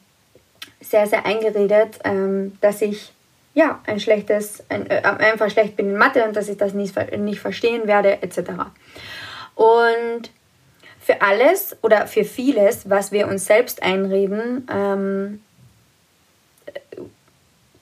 sehr, 0.80 1.06
sehr 1.06 1.25
eingeredet, 1.25 1.99
ähm, 2.04 2.56
dass 2.61 2.82
ich 2.82 3.12
ja 3.54 3.80
ein 3.87 4.00
schlechtes, 4.00 4.62
ein, 4.68 4.88
äh, 4.88 5.02
einfach 5.02 5.50
schlecht 5.50 5.76
bin 5.76 5.90
in 5.90 5.97
Mathe 5.97 6.25
und 6.25 6.37
dass 6.37 6.49
ich 6.49 6.56
das 6.56 6.75
nicht, 6.75 6.94
nicht 7.18 7.40
verstehen 7.40 7.87
werde, 7.87 8.23
etc. 8.23 8.50
Und 9.54 10.30
für 11.00 11.23
alles 11.23 11.76
oder 11.82 12.06
für 12.06 12.25
vieles, 12.25 12.90
was 12.90 13.12
wir 13.12 13.28
uns 13.28 13.47
selbst 13.47 13.82
einreden, 13.82 14.66
ähm, 14.70 15.40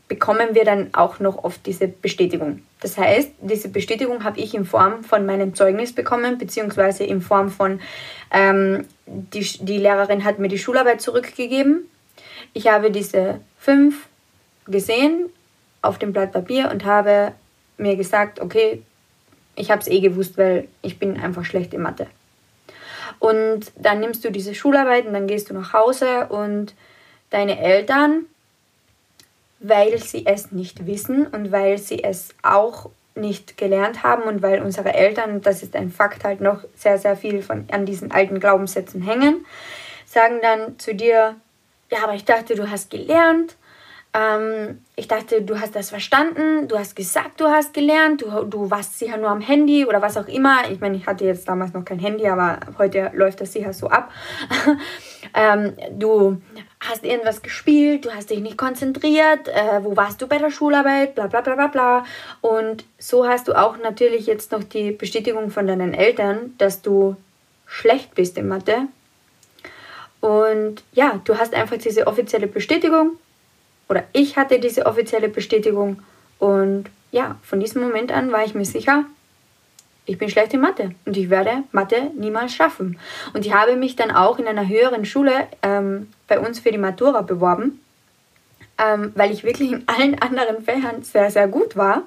bekommen 0.08 0.54
wir 0.54 0.64
dann 0.64 0.90
auch 0.94 1.18
noch 1.18 1.42
oft 1.42 1.66
diese 1.66 1.88
Bestätigung. 1.88 2.62
Das 2.80 2.96
heißt, 2.96 3.32
diese 3.40 3.68
Bestätigung 3.68 4.22
habe 4.22 4.38
ich 4.38 4.54
in 4.54 4.64
Form 4.64 5.02
von 5.02 5.26
meinem 5.26 5.54
Zeugnis 5.54 5.92
bekommen, 5.92 6.38
beziehungsweise 6.38 7.04
in 7.04 7.20
Form 7.20 7.50
von, 7.50 7.80
ähm, 8.30 8.86
die, 9.06 9.40
die 9.40 9.78
Lehrerin 9.78 10.24
hat 10.24 10.38
mir 10.38 10.48
die 10.48 10.58
Schularbeit 10.58 11.00
zurückgegeben. 11.00 11.88
Ich 12.52 12.68
habe 12.68 12.90
diese 12.90 13.40
fünf 13.58 14.06
gesehen 14.66 15.30
auf 15.82 15.98
dem 15.98 16.12
Blatt 16.12 16.32
Papier 16.32 16.70
und 16.70 16.84
habe 16.84 17.32
mir 17.78 17.96
gesagt, 17.96 18.40
okay, 18.40 18.82
ich 19.56 19.70
habe 19.70 19.80
es 19.80 19.88
eh 19.88 20.00
gewusst, 20.00 20.38
weil 20.38 20.68
ich 20.82 20.98
bin 20.98 21.18
einfach 21.18 21.44
schlecht 21.44 21.74
in 21.74 21.82
Mathe. 21.82 22.06
Und 23.18 23.72
dann 23.76 24.00
nimmst 24.00 24.24
du 24.24 24.30
diese 24.30 24.54
Schularbeit 24.54 25.06
und 25.06 25.14
dann 25.14 25.26
gehst 25.26 25.50
du 25.50 25.54
nach 25.54 25.72
Hause 25.72 26.26
und 26.28 26.74
deine 27.30 27.58
Eltern 27.58 28.26
weil 29.58 29.98
sie 29.98 30.26
es 30.26 30.52
nicht 30.52 30.86
wissen 30.86 31.26
und 31.26 31.52
weil 31.52 31.78
sie 31.78 32.04
es 32.04 32.34
auch 32.42 32.90
nicht 33.14 33.56
gelernt 33.56 34.02
haben 34.02 34.24
und 34.24 34.42
weil 34.42 34.60
unsere 34.62 34.92
Eltern, 34.92 35.40
das 35.40 35.62
ist 35.62 35.74
ein 35.74 35.90
Fakt, 35.90 36.24
halt 36.24 36.40
noch 36.40 36.64
sehr, 36.74 36.98
sehr 36.98 37.16
viel 37.16 37.42
von, 37.42 37.66
an 37.70 37.86
diesen 37.86 38.12
alten 38.12 38.40
Glaubenssätzen 38.40 39.00
hängen, 39.02 39.46
sagen 40.04 40.40
dann 40.42 40.78
zu 40.78 40.94
dir, 40.94 41.36
ja, 41.90 41.98
aber 42.04 42.14
ich 42.14 42.24
dachte, 42.24 42.54
du 42.54 42.70
hast 42.70 42.90
gelernt, 42.90 43.56
ähm, 44.16 44.80
ich 44.94 45.08
dachte, 45.08 45.42
du 45.42 45.60
hast 45.60 45.76
das 45.76 45.90
verstanden, 45.90 46.68
du 46.68 46.78
hast 46.78 46.96
gesagt, 46.96 47.38
du 47.38 47.48
hast 47.48 47.74
gelernt, 47.74 48.22
du, 48.22 48.44
du 48.44 48.70
warst 48.70 48.98
sicher 48.98 49.18
nur 49.18 49.28
am 49.28 49.42
Handy 49.42 49.84
oder 49.84 50.00
was 50.00 50.16
auch 50.16 50.26
immer. 50.26 50.70
Ich 50.70 50.80
meine, 50.80 50.96
ich 50.96 51.06
hatte 51.06 51.26
jetzt 51.26 51.46
damals 51.46 51.74
noch 51.74 51.84
kein 51.84 51.98
Handy, 51.98 52.26
aber 52.26 52.60
heute 52.78 53.10
läuft 53.12 53.42
das 53.42 53.52
sicher 53.52 53.74
so 53.74 53.88
ab. 53.88 54.10
ähm, 55.34 55.74
du 55.90 56.40
hast 56.80 57.04
irgendwas 57.04 57.42
gespielt, 57.42 58.06
du 58.06 58.10
hast 58.10 58.30
dich 58.30 58.40
nicht 58.40 58.56
konzentriert, 58.56 59.48
äh, 59.48 59.84
wo 59.84 59.96
warst 59.96 60.22
du 60.22 60.28
bei 60.28 60.38
der 60.38 60.50
Schularbeit, 60.50 61.14
bla 61.14 61.26
bla 61.26 61.42
bla 61.42 61.54
bla 61.54 61.66
bla. 61.66 62.04
Und 62.40 62.86
so 62.98 63.28
hast 63.28 63.48
du 63.48 63.52
auch 63.52 63.76
natürlich 63.76 64.26
jetzt 64.26 64.50
noch 64.50 64.64
die 64.64 64.92
Bestätigung 64.92 65.50
von 65.50 65.66
deinen 65.66 65.92
Eltern, 65.92 66.54
dass 66.56 66.80
du 66.80 67.16
schlecht 67.66 68.14
bist 68.14 68.38
in 68.38 68.48
Mathe. 68.48 68.88
Und 70.20 70.82
ja, 70.92 71.20
du 71.24 71.36
hast 71.36 71.52
einfach 71.52 71.76
diese 71.76 72.06
offizielle 72.06 72.46
Bestätigung, 72.46 73.18
oder 73.88 74.04
ich 74.12 74.36
hatte 74.36 74.58
diese 74.58 74.86
offizielle 74.86 75.28
Bestätigung. 75.28 76.02
Und 76.38 76.86
ja, 77.12 77.36
von 77.42 77.60
diesem 77.60 77.82
Moment 77.82 78.12
an 78.12 78.32
war 78.32 78.44
ich 78.44 78.54
mir 78.54 78.64
sicher, 78.64 79.04
ich 80.06 80.18
bin 80.18 80.28
schlecht 80.28 80.54
in 80.54 80.60
Mathe 80.60 80.92
und 81.04 81.16
ich 81.16 81.30
werde 81.30 81.64
Mathe 81.72 82.10
niemals 82.16 82.54
schaffen. 82.54 82.98
Und 83.34 83.44
ich 83.44 83.52
habe 83.52 83.76
mich 83.76 83.96
dann 83.96 84.10
auch 84.10 84.38
in 84.38 84.46
einer 84.46 84.68
höheren 84.68 85.04
Schule 85.04 85.48
ähm, 85.62 86.12
bei 86.28 86.38
uns 86.38 86.60
für 86.60 86.70
die 86.70 86.78
Matura 86.78 87.22
beworben, 87.22 87.80
ähm, 88.78 89.12
weil 89.16 89.32
ich 89.32 89.42
wirklich 89.42 89.72
in 89.72 89.84
allen 89.86 90.20
anderen 90.20 90.62
Fächern 90.62 91.02
sehr, 91.02 91.30
sehr 91.30 91.48
gut 91.48 91.76
war. 91.76 92.02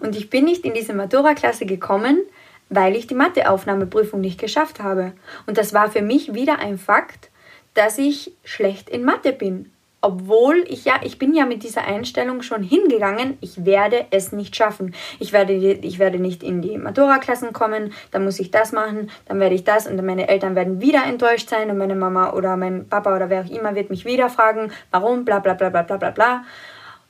Und 0.00 0.14
ich 0.14 0.28
bin 0.28 0.44
nicht 0.44 0.64
in 0.64 0.74
diese 0.74 0.92
Matura-Klasse 0.92 1.64
gekommen, 1.64 2.20
weil 2.68 2.96
ich 2.96 3.06
die 3.06 3.14
Matheaufnahmeprüfung 3.14 4.20
nicht 4.20 4.38
geschafft 4.38 4.80
habe. 4.80 5.12
Und 5.46 5.56
das 5.56 5.72
war 5.72 5.90
für 5.90 6.02
mich 6.02 6.34
wieder 6.34 6.58
ein 6.58 6.76
Fakt, 6.76 7.30
dass 7.72 7.96
ich 7.96 8.32
schlecht 8.44 8.90
in 8.90 9.04
Mathe 9.04 9.32
bin 9.32 9.70
obwohl 10.00 10.64
ich 10.68 10.84
ja, 10.84 11.00
ich 11.02 11.18
bin 11.18 11.34
ja 11.34 11.44
mit 11.44 11.64
dieser 11.64 11.84
Einstellung 11.84 12.42
schon 12.42 12.62
hingegangen, 12.62 13.36
ich 13.40 13.64
werde 13.64 14.06
es 14.10 14.32
nicht 14.32 14.54
schaffen. 14.54 14.94
Ich 15.18 15.32
werde, 15.32 15.52
ich 15.52 15.98
werde 15.98 16.18
nicht 16.18 16.42
in 16.42 16.62
die 16.62 16.78
Matura-Klassen 16.78 17.52
kommen, 17.52 17.92
dann 18.12 18.24
muss 18.24 18.38
ich 18.38 18.50
das 18.50 18.72
machen, 18.72 19.10
dann 19.26 19.40
werde 19.40 19.56
ich 19.56 19.64
das 19.64 19.86
und 19.86 20.04
meine 20.04 20.28
Eltern 20.28 20.54
werden 20.54 20.80
wieder 20.80 21.04
enttäuscht 21.04 21.48
sein 21.48 21.70
und 21.70 21.78
meine 21.78 21.96
Mama 21.96 22.32
oder 22.32 22.56
mein 22.56 22.88
Papa 22.88 23.14
oder 23.16 23.28
wer 23.28 23.42
auch 23.42 23.50
immer 23.50 23.74
wird 23.74 23.90
mich 23.90 24.04
wieder 24.04 24.30
fragen, 24.30 24.70
warum, 24.90 25.24
bla 25.24 25.40
bla 25.40 25.54
bla 25.54 25.68
bla 25.68 25.82
bla 25.82 25.96
bla 25.96 26.10
bla. 26.10 26.44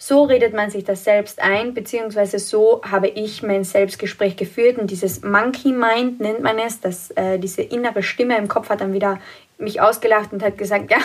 So 0.01 0.23
redet 0.23 0.55
man 0.55 0.71
sich 0.71 0.85
das 0.85 1.03
selbst 1.03 1.43
ein, 1.43 1.75
beziehungsweise 1.75 2.39
so 2.39 2.81
habe 2.89 3.09
ich 3.09 3.43
mein 3.43 3.65
Selbstgespräch 3.65 4.37
geführt 4.37 4.79
und 4.79 4.93
dieses 4.93 5.23
Monkey 5.23 5.73
Mind 5.73 6.21
nennt 6.21 6.41
man 6.41 6.59
es, 6.61 6.81
dass 6.81 7.11
äh, 7.11 7.39
diese 7.39 7.63
innere 7.63 8.05
Stimme 8.05 8.39
im 8.39 8.47
Kopf 8.47 8.71
hat 8.71 8.81
dann 8.81 8.93
wieder 8.93 9.19
mich 9.59 9.81
ausgelacht 9.81 10.33
und 10.33 10.43
hat 10.43 10.57
gesagt, 10.57 10.91
ja, 10.91 10.99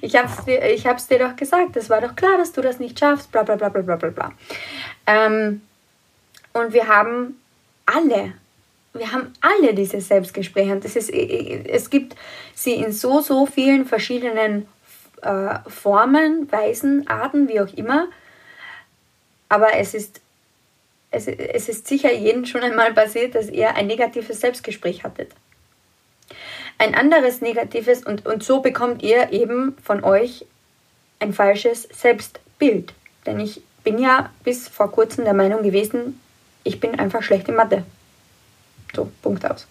ich 0.00 0.16
habe 0.16 0.28
es 0.28 0.44
dir, 0.44 0.62
ich 0.72 0.86
hab's 0.86 1.06
dir 1.06 1.18
doch 1.18 1.36
gesagt, 1.36 1.76
es 1.76 1.90
war 1.90 2.00
doch 2.00 2.14
klar, 2.16 2.38
dass 2.38 2.52
du 2.52 2.60
das 2.60 2.78
nicht 2.78 2.98
schaffst, 2.98 3.32
bla 3.32 3.42
bla 3.42 3.56
bla 3.56 3.68
bla 3.68 3.82
bla 3.82 4.10
bla. 4.10 4.32
Ähm, 5.06 5.62
und 6.52 6.72
wir 6.72 6.88
haben 6.88 7.40
alle, 7.84 8.34
wir 8.94 9.12
haben 9.12 9.32
alle 9.40 9.74
diese 9.74 10.00
Selbstgespräche. 10.00 10.72
Und 10.72 10.84
das 10.84 10.96
ist, 10.96 11.10
es 11.10 11.90
gibt 11.90 12.16
sie 12.54 12.74
in 12.74 12.92
so, 12.92 13.20
so 13.20 13.46
vielen 13.46 13.86
verschiedenen 13.86 14.66
äh, 15.22 15.58
Formen, 15.68 16.50
Weisen, 16.50 17.06
Arten, 17.08 17.48
wie 17.48 17.60
auch 17.60 17.72
immer. 17.74 18.08
Aber 19.48 19.74
es 19.74 19.94
ist, 19.94 20.20
es, 21.10 21.28
es 21.28 21.68
ist 21.68 21.86
sicher 21.86 22.12
jedem 22.12 22.46
schon 22.46 22.62
einmal 22.62 22.92
passiert, 22.94 23.34
dass 23.34 23.48
ihr 23.48 23.74
ein 23.74 23.86
negatives 23.86 24.40
Selbstgespräch 24.40 25.04
hattet 25.04 25.30
ein 26.78 26.94
anderes 26.94 27.40
negatives 27.40 28.04
und, 28.04 28.26
und 28.26 28.42
so 28.42 28.60
bekommt 28.60 29.02
ihr 29.02 29.32
eben 29.32 29.76
von 29.82 30.04
euch 30.04 30.44
ein 31.18 31.32
falsches 31.32 31.84
Selbstbild. 31.84 32.92
Denn 33.24 33.40
ich 33.40 33.62
bin 33.82 33.98
ja 33.98 34.30
bis 34.44 34.68
vor 34.68 34.90
kurzem 34.90 35.24
der 35.24 35.34
Meinung 35.34 35.62
gewesen, 35.62 36.20
ich 36.64 36.80
bin 36.80 36.98
einfach 36.98 37.22
schlecht 37.22 37.48
in 37.48 37.54
Mathe. 37.54 37.84
So, 38.94 39.10
Punkt 39.22 39.48
aus. 39.48 39.66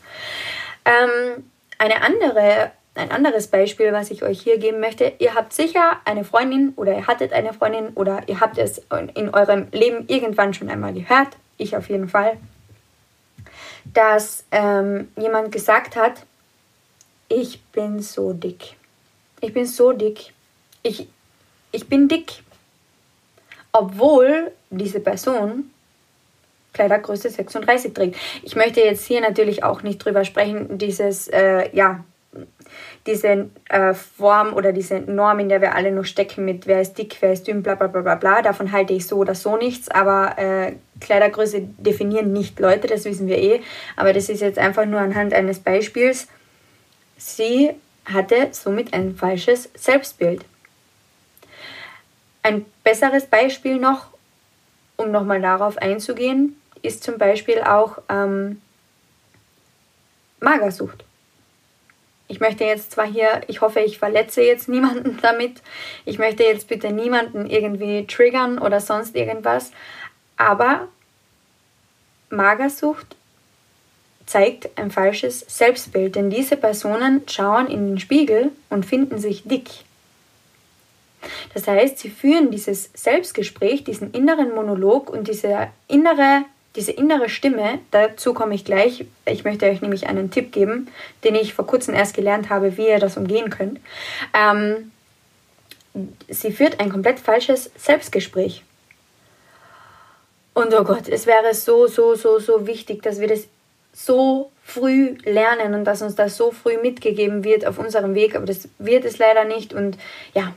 Ähm, 0.86 1.44
eine 1.78 2.02
andere, 2.02 2.72
ein 2.96 3.12
anderes 3.12 3.48
Beispiel, 3.48 3.92
was 3.92 4.12
ich 4.12 4.24
euch 4.24 4.42
hier 4.42 4.58
geben 4.58 4.80
möchte, 4.80 5.14
ihr 5.20 5.36
habt 5.36 5.54
sicher 5.54 6.00
eine 6.06 6.24
Freundin 6.24 6.74
oder 6.76 6.96
ihr 6.96 7.08
hattet 7.08 7.34
eine 7.34 7.54
Freundin 7.54 7.90
oder 7.96 8.24
ihr 8.28 8.40
habt 8.40 8.58
es 8.58 8.82
in 9.16 9.34
eurem 9.34 9.68
Leben 9.72 10.06
irgendwann 10.08 10.54
schon 10.54 10.70
einmal 10.70 10.94
gehört, 10.94 11.30
ich 11.58 11.76
auf 11.76 11.90
jeden 11.90 12.08
Fall, 12.08 12.38
dass 13.94 14.46
ähm, 14.52 15.12
jemand 15.18 15.52
gesagt 15.52 15.96
hat, 15.96 16.26
ich 17.30 17.62
bin 17.72 18.02
so 18.02 18.34
dick. 18.34 18.76
Ich 19.42 19.54
bin 19.54 19.66
so 19.66 19.92
dick. 19.92 20.34
Ich, 20.84 21.08
ich 21.72 21.88
bin 21.88 22.08
dick. 22.08 22.44
Obwohl 23.72 24.52
diese 24.70 25.00
Person 25.00 25.72
Kleidergröße 26.76 27.30
36 27.30 27.94
trägt. 27.94 28.18
Ich 28.44 28.56
möchte 28.56 28.82
jetzt 28.82 29.06
hier 29.06 29.22
natürlich 29.22 29.64
auch 29.64 29.82
nicht 29.82 29.98
drüber 29.98 30.26
sprechen, 30.26 30.78
dieses, 30.78 31.28
äh, 31.30 31.70
ja, 31.76 32.04
diese 33.06 33.50
äh, 33.70 33.94
Form 33.94 34.54
oder 34.54 34.74
diese 34.74 35.00
Norm, 35.00 35.40
in 35.40 35.48
der 35.48 35.62
wir 35.62 35.74
alle 35.74 35.92
noch 35.92 36.04
stecken 36.04 36.44
mit 36.44 36.68
wer 36.68 36.82
ist 36.82 36.98
dick, 36.98 37.18
wer 37.22 37.32
ist 37.32 37.48
dünn, 37.48 37.64
bla 37.64 37.76
bla 37.76 37.88
bla 37.88 38.02
bla 38.02 38.16
bla. 38.16 38.42
Davon 38.42 38.72
halte 38.72 38.94
ich 38.94 39.08
so 39.08 39.18
oder 39.18 39.36
so 39.36 39.56
nichts, 39.58 39.90
aber 39.90 40.38
äh, 40.38 40.74
Kleidergröße 41.00 41.62
definieren 41.78 42.34
nicht 42.34 42.60
Leute, 42.60 42.88
das 42.88 43.06
wissen 43.06 43.28
wir 43.28 43.38
eh. 43.38 43.62
Aber 43.96 44.12
das 44.12 44.28
ist 44.28 44.42
jetzt 44.42 44.60
einfach 44.60 44.86
nur 44.86 45.00
anhand 45.00 45.34
eines 45.34 45.60
Beispiels. 45.60 46.28
Sie 47.18 47.72
hatte 48.06 48.50
somit 48.52 48.94
ein 48.94 49.16
falsches 49.16 49.70
Selbstbild. 49.76 50.46
Ein 52.44 52.66
besseres 52.84 53.26
Beispiel 53.26 53.78
noch, 53.78 54.08
um 54.98 55.12
nochmal 55.12 55.42
darauf 55.42 55.78
einzugehen, 55.78 56.60
ist 56.82 57.04
zum 57.04 57.18
Beispiel 57.18 57.62
auch 57.62 57.98
ähm, 58.10 58.62
Magersucht. 60.40 61.04
Ich 62.28 62.40
möchte 62.40 62.64
jetzt 62.64 62.92
zwar 62.92 63.06
hier, 63.06 63.42
ich 63.48 63.62
hoffe, 63.62 63.80
ich 63.80 63.98
verletze 63.98 64.42
jetzt 64.42 64.70
niemanden 64.70 65.18
damit. 65.22 65.62
Ich 66.06 66.20
möchte 66.20 66.44
jetzt 66.44 66.68
bitte 66.68 66.92
niemanden 66.92 67.50
irgendwie 67.50 68.06
triggern 68.06 68.60
oder 68.60 68.80
sonst 68.80 69.16
irgendwas. 69.16 69.72
Aber 70.38 70.88
Magersucht 72.30 73.16
zeigt 74.26 74.70
ein 74.78 74.92
falsches 74.92 75.46
Selbstbild, 75.48 76.16
denn 76.16 76.30
diese 76.30 76.58
Personen 76.58 77.22
schauen 77.30 77.68
in 77.68 77.88
den 77.88 78.00
Spiegel 78.00 78.52
und 78.70 78.86
finden 78.86 79.20
sich 79.20 79.44
dick. 79.44 79.70
Das 81.54 81.68
heißt, 81.68 82.00
sie 82.00 82.10
führen 82.10 82.52
dieses 82.52 82.90
Selbstgespräch, 82.94 83.84
diesen 83.84 84.12
inneren 84.12 84.54
Monolog 84.54 85.10
und 85.10 85.28
diese 85.28 85.70
innere 85.88 86.46
diese 86.76 86.92
innere 86.92 87.30
Stimme, 87.30 87.80
dazu 87.92 88.34
komme 88.34 88.54
ich 88.54 88.66
gleich. 88.66 89.06
Ich 89.26 89.44
möchte 89.44 89.66
euch 89.66 89.82
nämlich 89.82 90.08
einen 90.08 90.30
Tipp 90.30 90.52
geben, 90.52 90.90
den 91.24 91.36
ich 91.36 91.54
vor 91.54 91.66
kurzem 91.66 91.94
erst 91.94 92.16
gelernt 92.16 92.50
habe, 92.50 92.78
wie 92.78 92.90
ihr 92.90 93.00
das 93.00 93.18
umgehen 93.18 93.50
könnt. 93.50 93.80
Ähm, 94.34 94.92
sie 96.28 96.52
führt 96.52 96.80
ein 96.80 96.92
komplett 96.92 97.20
falsches 97.20 97.72
Selbstgespräch. 97.78 98.64
Und 100.54 100.74
oh 100.74 100.84
Gott, 100.84 101.08
es 101.08 101.26
wäre 101.26 101.54
so, 101.54 101.88
so, 101.88 102.16
so, 102.16 102.40
so 102.40 102.68
wichtig, 102.68 103.04
dass 103.04 103.20
wir 103.20 103.28
das 103.28 103.48
so 103.96 104.52
früh 104.64 105.16
lernen 105.24 105.74
und 105.74 105.86
dass 105.86 106.02
uns 106.02 106.16
das 106.16 106.36
so 106.36 106.52
früh 106.52 106.78
mitgegeben 106.78 107.44
wird 107.44 107.66
auf 107.66 107.80
unserem 107.80 108.14
Weg, 108.14 108.36
aber 108.36 108.46
das 108.46 108.68
wird 108.78 109.06
es 109.06 109.18
leider 109.18 109.46
nicht. 109.46 109.74
Und 109.74 109.98
ja, 110.34 110.54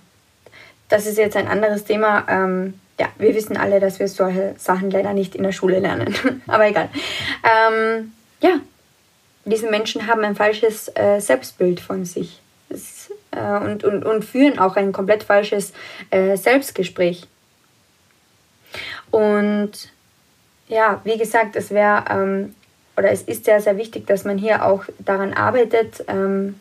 das 0.89 1.07
ist 1.07 1.19
jetzt 1.19 1.37
ein 1.37 1.47
anderes 1.47 1.85
Thema. 1.85 2.27
Ähm, 2.29 2.75
ja, 2.99 3.09
wir 3.19 3.35
wissen 3.35 3.57
alle, 3.57 3.79
dass 3.79 4.01
wir 4.01 4.09
solche 4.09 4.55
Sachen 4.59 4.91
leider 4.91 5.13
nicht 5.13 5.37
in 5.37 5.45
der 5.45 5.53
Schule 5.53 5.79
lernen. 5.79 6.15
Aber 6.49 6.67
egal. 6.67 6.89
Ähm, 7.45 8.13
ja, 8.41 8.59
diese 9.45 9.71
Menschen 9.71 10.09
haben 10.09 10.25
ein 10.25 10.35
falsches 10.35 10.91
äh, 10.97 11.21
Selbstbild 11.21 11.79
von 11.79 12.05
sich 12.05 12.41
das, 12.69 13.13
äh, 13.31 13.65
und, 13.65 13.85
und, 13.85 14.05
und 14.05 14.25
führen 14.25 14.59
auch 14.59 14.75
ein 14.75 14.93
komplett 14.93 15.23
falsches 15.23 15.73
äh, 16.11 16.37
Selbstgespräch. 16.37 17.27
Und 19.13 19.93
ja, 20.67 21.01
wie 21.05 21.17
gesagt, 21.17 21.57
es 21.57 21.71
wäre 21.71 22.05
ähm, 22.11 22.55
oder 22.99 23.13
es 23.13 23.23
ist 23.23 23.45
sehr, 23.45 23.61
sehr 23.61 23.77
wichtig, 23.77 24.07
dass 24.09 24.25
man 24.25 24.37
hier 24.37 24.67
auch 24.67 24.85
daran 24.99 25.33
arbeitet, 25.33 26.05
ähm, 26.09 26.59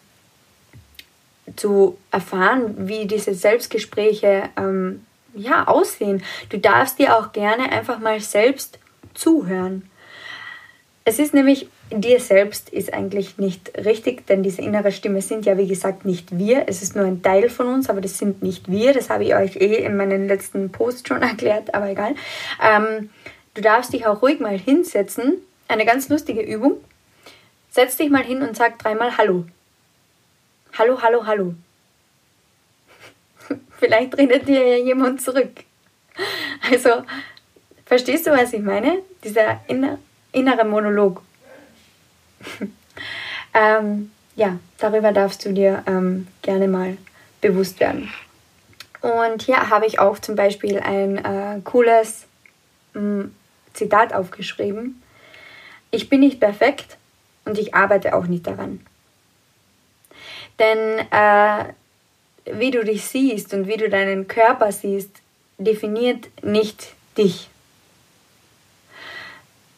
zu 1.55 1.97
erfahren, 2.11 2.87
wie 2.87 3.07
diese 3.07 3.33
Selbstgespräche 3.33 4.43
ähm, 4.55 5.05
ja, 5.33 5.67
aussehen. 5.67 6.23
Du 6.49 6.59
darfst 6.59 6.99
dir 6.99 7.17
auch 7.17 7.31
gerne 7.31 7.71
einfach 7.71 7.99
mal 7.99 8.19
selbst 8.19 8.77
zuhören. 9.15 9.89
Es 11.05 11.19
ist 11.19 11.33
nämlich, 11.33 11.69
dir 11.89 12.19
selbst 12.19 12.69
ist 12.69 12.93
eigentlich 12.93 13.37
nicht 13.37 13.71
richtig, 13.77 14.27
denn 14.27 14.43
diese 14.43 14.61
innere 14.61 14.91
Stimme 14.91 15.21
sind 15.21 15.45
ja 15.45 15.57
wie 15.57 15.67
gesagt 15.67 16.05
nicht 16.05 16.37
wir. 16.37 16.65
Es 16.67 16.81
ist 16.83 16.95
nur 16.95 17.05
ein 17.05 17.23
Teil 17.23 17.49
von 17.49 17.67
uns, 17.67 17.89
aber 17.89 18.01
das 18.01 18.17
sind 18.17 18.43
nicht 18.43 18.69
wir. 18.69 18.93
Das 18.93 19.09
habe 19.09 19.23
ich 19.23 19.33
euch 19.33 19.55
eh 19.55 19.85
in 19.85 19.95
meinen 19.95 20.27
letzten 20.27 20.69
Post 20.71 21.07
schon 21.07 21.21
erklärt, 21.23 21.73
aber 21.73 21.89
egal. 21.89 22.13
Ähm, 22.61 23.09
du 23.53 23.61
darfst 23.61 23.93
dich 23.93 24.05
auch 24.05 24.21
ruhig 24.21 24.39
mal 24.39 24.59
hinsetzen. 24.59 25.37
Eine 25.67 25.85
ganz 25.85 26.07
lustige 26.07 26.41
Übung. 26.41 26.83
Setz 27.69 27.97
dich 27.97 28.09
mal 28.09 28.23
hin 28.23 28.41
und 28.41 28.55
sag 28.55 28.79
dreimal 28.79 29.17
Hallo. 29.17 29.45
Hallo, 30.77 31.01
hallo, 31.01 31.25
hallo. 31.25 31.55
Vielleicht 33.79 34.17
redet 34.17 34.47
dir 34.47 34.65
ja 34.65 34.83
jemand 34.83 35.21
zurück. 35.21 35.63
Also, 36.71 37.03
verstehst 37.85 38.27
du, 38.27 38.31
was 38.31 38.53
ich 38.53 38.61
meine? 38.61 38.99
Dieser 39.23 39.59
inner, 39.67 39.99
innere 40.31 40.63
Monolog. 40.63 41.21
ähm, 43.53 44.11
ja, 44.35 44.59
darüber 44.77 45.11
darfst 45.11 45.43
du 45.45 45.51
dir 45.51 45.83
ähm, 45.85 46.27
gerne 46.41 46.67
mal 46.67 46.97
bewusst 47.41 47.79
werden. 47.79 48.11
Und 49.01 49.43
hier 49.43 49.69
habe 49.69 49.85
ich 49.85 49.99
auch 49.99 50.19
zum 50.19 50.35
Beispiel 50.35 50.79
ein 50.79 51.17
äh, 51.17 51.61
cooles 51.63 52.25
mh, 52.93 53.01
mm, 53.01 53.35
Zitat 53.73 54.13
aufgeschrieben. 54.13 55.01
Ich 55.97 56.09
bin 56.09 56.19
nicht 56.19 56.39
perfekt 56.39 56.95
und 57.43 57.57
ich 57.57 57.73
arbeite 57.73 58.13
auch 58.13 58.27
nicht 58.27 58.45
daran. 58.45 58.85
Denn 60.59 60.99
äh, 61.09 61.73
wie 62.53 62.69
du 62.69 62.83
dich 62.85 63.03
siehst 63.05 63.51
und 63.55 63.67
wie 63.67 63.77
du 63.77 63.89
deinen 63.89 64.27
Körper 64.27 64.71
siehst, 64.71 65.09
definiert 65.57 66.27
nicht 66.43 66.93
dich. 67.17 67.49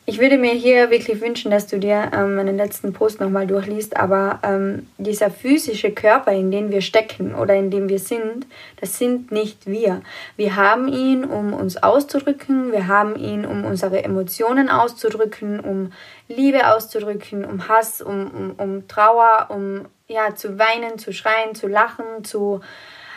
Ich 0.10 0.18
würde 0.18 0.40
mir 0.40 0.54
hier 0.54 0.90
wirklich 0.90 1.22
wünschen, 1.22 1.52
dass 1.52 1.68
du 1.68 1.78
dir 1.78 2.10
ähm, 2.16 2.36
meinen 2.36 2.58
letzten 2.58 2.94
Post 2.94 3.20
nochmal 3.20 3.46
durchliest, 3.46 3.96
aber 3.96 4.40
ähm, 4.42 4.88
dieser 4.98 5.30
physische 5.30 5.92
Körper, 5.92 6.32
in 6.32 6.50
dem 6.50 6.72
wir 6.72 6.82
stecken 6.82 7.36
oder 7.36 7.54
in 7.54 7.70
dem 7.70 7.90
wir 7.90 8.00
sind, 8.00 8.48
das 8.82 8.98
sind 8.98 9.32
nicht 9.32 9.68
wir. 9.68 10.02
Wir 10.36 10.56
haben 10.56 10.88
ihn, 10.88 11.26
um 11.26 11.54
uns 11.54 11.78
auszudrücken, 11.78 12.72
wir 12.72 12.88
haben 12.88 13.18
ihn, 13.18 13.46
um 13.46 13.66
unsere 13.66 14.04
Emotionen 14.04 14.68
auszudrücken, 14.68 15.60
um 15.60 15.94
Liebe 16.28 16.74
auszudrücken, 16.74 17.46
um 17.46 17.68
Hass, 17.68 18.02
um, 18.02 18.32
um, 18.32 18.52
um 18.58 18.88
Trauer, 18.88 19.50
um 19.50 19.86
ja, 20.08 20.34
zu 20.34 20.58
weinen, 20.58 20.98
zu 20.98 21.14
schreien, 21.14 21.54
zu 21.54 21.68
lachen, 21.68 22.24
zu 22.24 22.62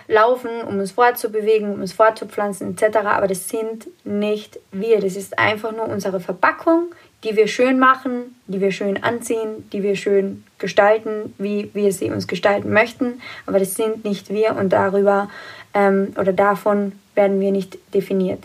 laufen, 0.08 0.50
um 0.66 0.78
uns 0.78 0.92
fortzubewegen, 0.92 1.72
um 1.72 1.80
uns 1.80 1.92
fortzupflanzen 1.92 2.76
etc. 2.76 2.98
Aber 3.04 3.26
das 3.26 3.48
sind 3.48 3.88
nicht 4.04 4.58
wir. 4.70 5.00
Das 5.00 5.16
ist 5.16 5.38
einfach 5.38 5.72
nur 5.72 5.88
unsere 5.88 6.20
Verpackung, 6.20 6.94
die 7.24 7.36
wir 7.36 7.46
schön 7.46 7.78
machen, 7.78 8.36
die 8.46 8.60
wir 8.60 8.72
schön 8.72 9.02
anziehen, 9.02 9.68
die 9.72 9.82
wir 9.82 9.96
schön 9.96 10.44
gestalten, 10.58 11.34
wie 11.38 11.70
wir 11.72 11.92
sie 11.92 12.10
uns 12.10 12.26
gestalten 12.26 12.72
möchten. 12.72 13.20
Aber 13.46 13.58
das 13.58 13.74
sind 13.74 14.04
nicht 14.04 14.30
wir 14.30 14.56
und 14.56 14.72
darüber 14.72 15.30
ähm, 15.74 16.14
oder 16.18 16.32
davon 16.32 16.92
werden 17.14 17.40
wir 17.40 17.52
nicht 17.52 17.78
definiert. 17.94 18.44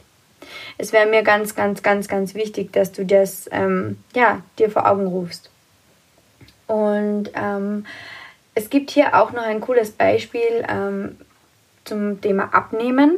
Es 0.77 0.93
wäre 0.93 1.07
mir 1.07 1.23
ganz, 1.23 1.55
ganz, 1.55 1.81
ganz, 1.81 2.07
ganz 2.07 2.35
wichtig, 2.35 2.71
dass 2.71 2.91
du 2.91 3.05
das 3.05 3.49
ähm, 3.51 3.97
ja, 4.15 4.41
dir 4.59 4.69
vor 4.69 4.89
Augen 4.89 5.07
rufst. 5.07 5.49
Und 6.67 7.31
ähm, 7.33 7.85
es 8.53 8.69
gibt 8.69 8.91
hier 8.91 9.15
auch 9.15 9.31
noch 9.31 9.43
ein 9.43 9.61
cooles 9.61 9.91
Beispiel 9.91 10.65
ähm, 10.67 11.17
zum 11.87 12.21
Thema 12.21 12.53
Abnehmen. 12.53 13.17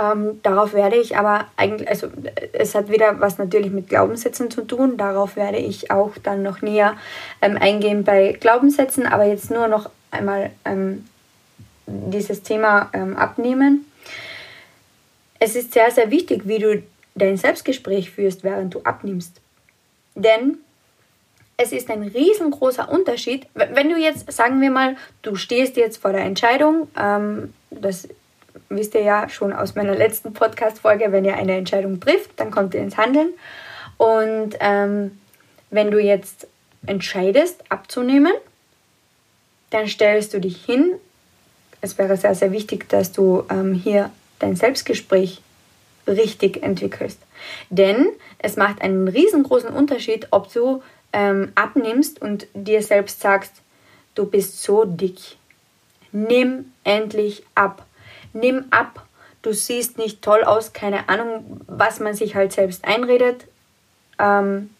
Ähm, 0.00 0.40
darauf 0.42 0.72
werde 0.72 0.96
ich 0.96 1.18
aber 1.18 1.46
eigentlich, 1.56 1.88
also 1.88 2.08
es 2.52 2.74
hat 2.74 2.90
wieder 2.90 3.20
was 3.20 3.36
natürlich 3.36 3.70
mit 3.70 3.88
Glaubenssätzen 3.88 4.50
zu 4.50 4.62
tun. 4.62 4.96
Darauf 4.96 5.36
werde 5.36 5.58
ich 5.58 5.90
auch 5.90 6.12
dann 6.22 6.42
noch 6.42 6.62
näher 6.62 6.96
ähm, 7.42 7.58
eingehen 7.60 8.04
bei 8.04 8.32
Glaubenssätzen, 8.40 9.06
aber 9.06 9.24
jetzt 9.24 9.50
nur 9.50 9.68
noch 9.68 9.90
einmal 10.10 10.50
ähm, 10.64 11.06
dieses 11.86 12.42
Thema 12.42 12.88
ähm, 12.94 13.16
Abnehmen. 13.16 13.84
Es 15.38 15.56
ist 15.56 15.72
sehr, 15.72 15.90
sehr 15.90 16.10
wichtig, 16.10 16.42
wie 16.46 16.58
du 16.58 16.82
dein 17.14 17.36
Selbstgespräch 17.36 18.10
führst, 18.10 18.44
während 18.44 18.74
du 18.74 18.80
abnimmst. 18.84 19.40
Denn 20.14 20.58
es 21.56 21.72
ist 21.72 21.90
ein 21.90 22.02
riesengroßer 22.02 22.90
Unterschied. 22.90 23.46
Wenn 23.54 23.88
du 23.88 23.96
jetzt, 23.96 24.30
sagen 24.32 24.60
wir 24.60 24.70
mal, 24.70 24.96
du 25.22 25.36
stehst 25.36 25.76
jetzt 25.76 25.98
vor 25.98 26.12
der 26.12 26.22
Entscheidung, 26.22 26.88
ähm, 26.98 27.52
das 27.70 28.08
wisst 28.68 28.94
ihr 28.94 29.02
ja 29.02 29.28
schon 29.28 29.52
aus 29.52 29.74
meiner 29.74 29.94
letzten 29.94 30.32
Podcast-Folge, 30.32 31.12
wenn 31.12 31.24
ihr 31.24 31.36
eine 31.36 31.56
Entscheidung 31.56 32.00
trifft, 32.00 32.30
dann 32.36 32.50
kommt 32.50 32.74
ihr 32.74 32.80
ins 32.80 32.96
Handeln. 32.96 33.32
Und 33.96 34.56
ähm, 34.60 35.18
wenn 35.70 35.90
du 35.90 35.98
jetzt 36.00 36.46
entscheidest, 36.86 37.62
abzunehmen, 37.70 38.32
dann 39.70 39.88
stellst 39.88 40.34
du 40.34 40.40
dich 40.40 40.64
hin. 40.64 40.94
Es 41.80 41.98
wäre 41.98 42.16
sehr, 42.16 42.34
sehr 42.34 42.52
wichtig, 42.52 42.88
dass 42.88 43.12
du 43.12 43.44
ähm, 43.50 43.74
hier 43.74 44.10
dein 44.38 44.56
Selbstgespräch 44.56 45.40
richtig 46.06 46.62
entwickelst. 46.62 47.18
Denn 47.70 48.08
es 48.38 48.56
macht 48.56 48.82
einen 48.82 49.08
riesengroßen 49.08 49.70
Unterschied, 49.70 50.28
ob 50.30 50.52
du 50.52 50.82
ähm, 51.12 51.52
abnimmst 51.54 52.20
und 52.20 52.46
dir 52.54 52.82
selbst 52.82 53.20
sagst, 53.20 53.62
du 54.14 54.26
bist 54.26 54.62
so 54.62 54.84
dick. 54.84 55.36
Nimm 56.12 56.72
endlich 56.84 57.44
ab. 57.54 57.86
Nimm 58.32 58.66
ab. 58.70 59.06
Du 59.42 59.52
siehst 59.52 59.98
nicht 59.98 60.22
toll 60.22 60.44
aus, 60.44 60.72
keine 60.72 61.08
Ahnung, 61.08 61.60
was 61.66 62.00
man 62.00 62.14
sich 62.14 62.34
halt 62.34 62.52
selbst 62.52 62.84
einredet. 62.84 63.46
Ähm, 64.18 64.70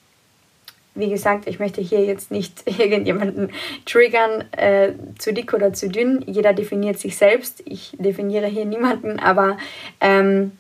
wie 0.95 1.09
gesagt, 1.09 1.47
ich 1.47 1.59
möchte 1.59 1.81
hier 1.81 2.05
jetzt 2.05 2.31
nicht 2.31 2.63
irgendjemanden 2.79 3.51
triggern, 3.87 4.45
äh, 4.53 4.93
zu 5.19 5.33
dick 5.33 5.53
oder 5.55 5.73
zu 5.73 5.89
dünn. 5.89 6.23
Jeder 6.27 6.53
definiert 6.53 6.99
sich 6.99 7.17
selbst. 7.17 7.63
Ich 7.65 7.97
definiere 7.99 8.47
hier 8.47 8.67
niemanden, 8.67 9.19
aber 9.19 9.57
ähm, 10.01 10.53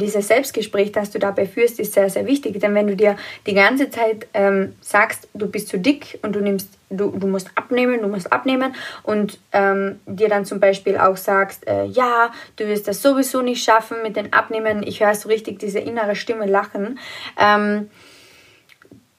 dieses 0.00 0.28
Selbstgespräch, 0.28 0.92
das 0.92 1.10
du 1.10 1.18
dabei 1.18 1.46
führst, 1.46 1.78
ist 1.78 1.92
sehr, 1.92 2.10
sehr 2.10 2.26
wichtig. 2.26 2.58
Denn 2.58 2.74
wenn 2.74 2.88
du 2.88 2.96
dir 2.96 3.16
die 3.46 3.54
ganze 3.54 3.90
Zeit 3.90 4.26
ähm, 4.34 4.74
sagst, 4.80 5.28
du 5.34 5.46
bist 5.46 5.68
zu 5.68 5.78
dick 5.78 6.18
und 6.22 6.34
du 6.34 6.40
nimmst, 6.40 6.68
du, 6.90 7.10
du 7.10 7.26
musst 7.26 7.50
abnehmen, 7.54 8.00
du 8.02 8.08
musst 8.08 8.32
abnehmen 8.32 8.74
und 9.04 9.38
ähm, 9.52 10.00
dir 10.06 10.28
dann 10.28 10.44
zum 10.44 10.58
Beispiel 10.58 10.98
auch 10.98 11.16
sagst, 11.16 11.68
äh, 11.68 11.84
ja, 11.84 12.32
du 12.56 12.66
wirst 12.66 12.88
das 12.88 13.02
sowieso 13.02 13.42
nicht 13.42 13.62
schaffen 13.62 13.98
mit 14.02 14.16
den 14.16 14.32
Abnehmen, 14.32 14.82
ich 14.82 15.00
höre 15.00 15.14
so 15.14 15.28
richtig 15.28 15.58
diese 15.60 15.78
innere 15.78 16.16
Stimme 16.16 16.46
lachen. 16.46 16.98
Ähm, 17.38 17.90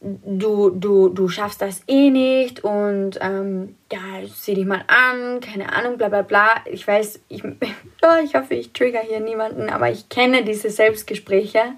du, 0.02 0.72
du, 0.72 1.10
du 1.10 1.28
schaffst 1.30 1.62
das 1.62 1.84
eh 1.88 2.10
nicht 2.10 2.64
und 2.64 3.20
ähm, 3.22 3.76
ja, 3.92 4.00
sieh 4.34 4.56
dich 4.56 4.66
mal 4.66 4.84
an, 4.88 5.40
keine 5.40 5.72
Ahnung, 5.74 5.98
bla 5.98 6.10
bla 6.10 6.24
bla. 6.24 6.56
Ich 6.66 6.88
weiß, 6.88 7.20
ich, 7.30 7.44
oh, 8.02 8.24
ich 8.24 8.36
hoffe, 8.36 8.56
ich 8.56 8.74
trigger 8.74 9.02
hier 9.02 9.20
niemanden, 9.20 9.70
aber 9.70 9.92
ich 9.92 10.10
kenne 10.10 10.44
diese 10.44 10.70
Selbstgespräche. 10.70 11.74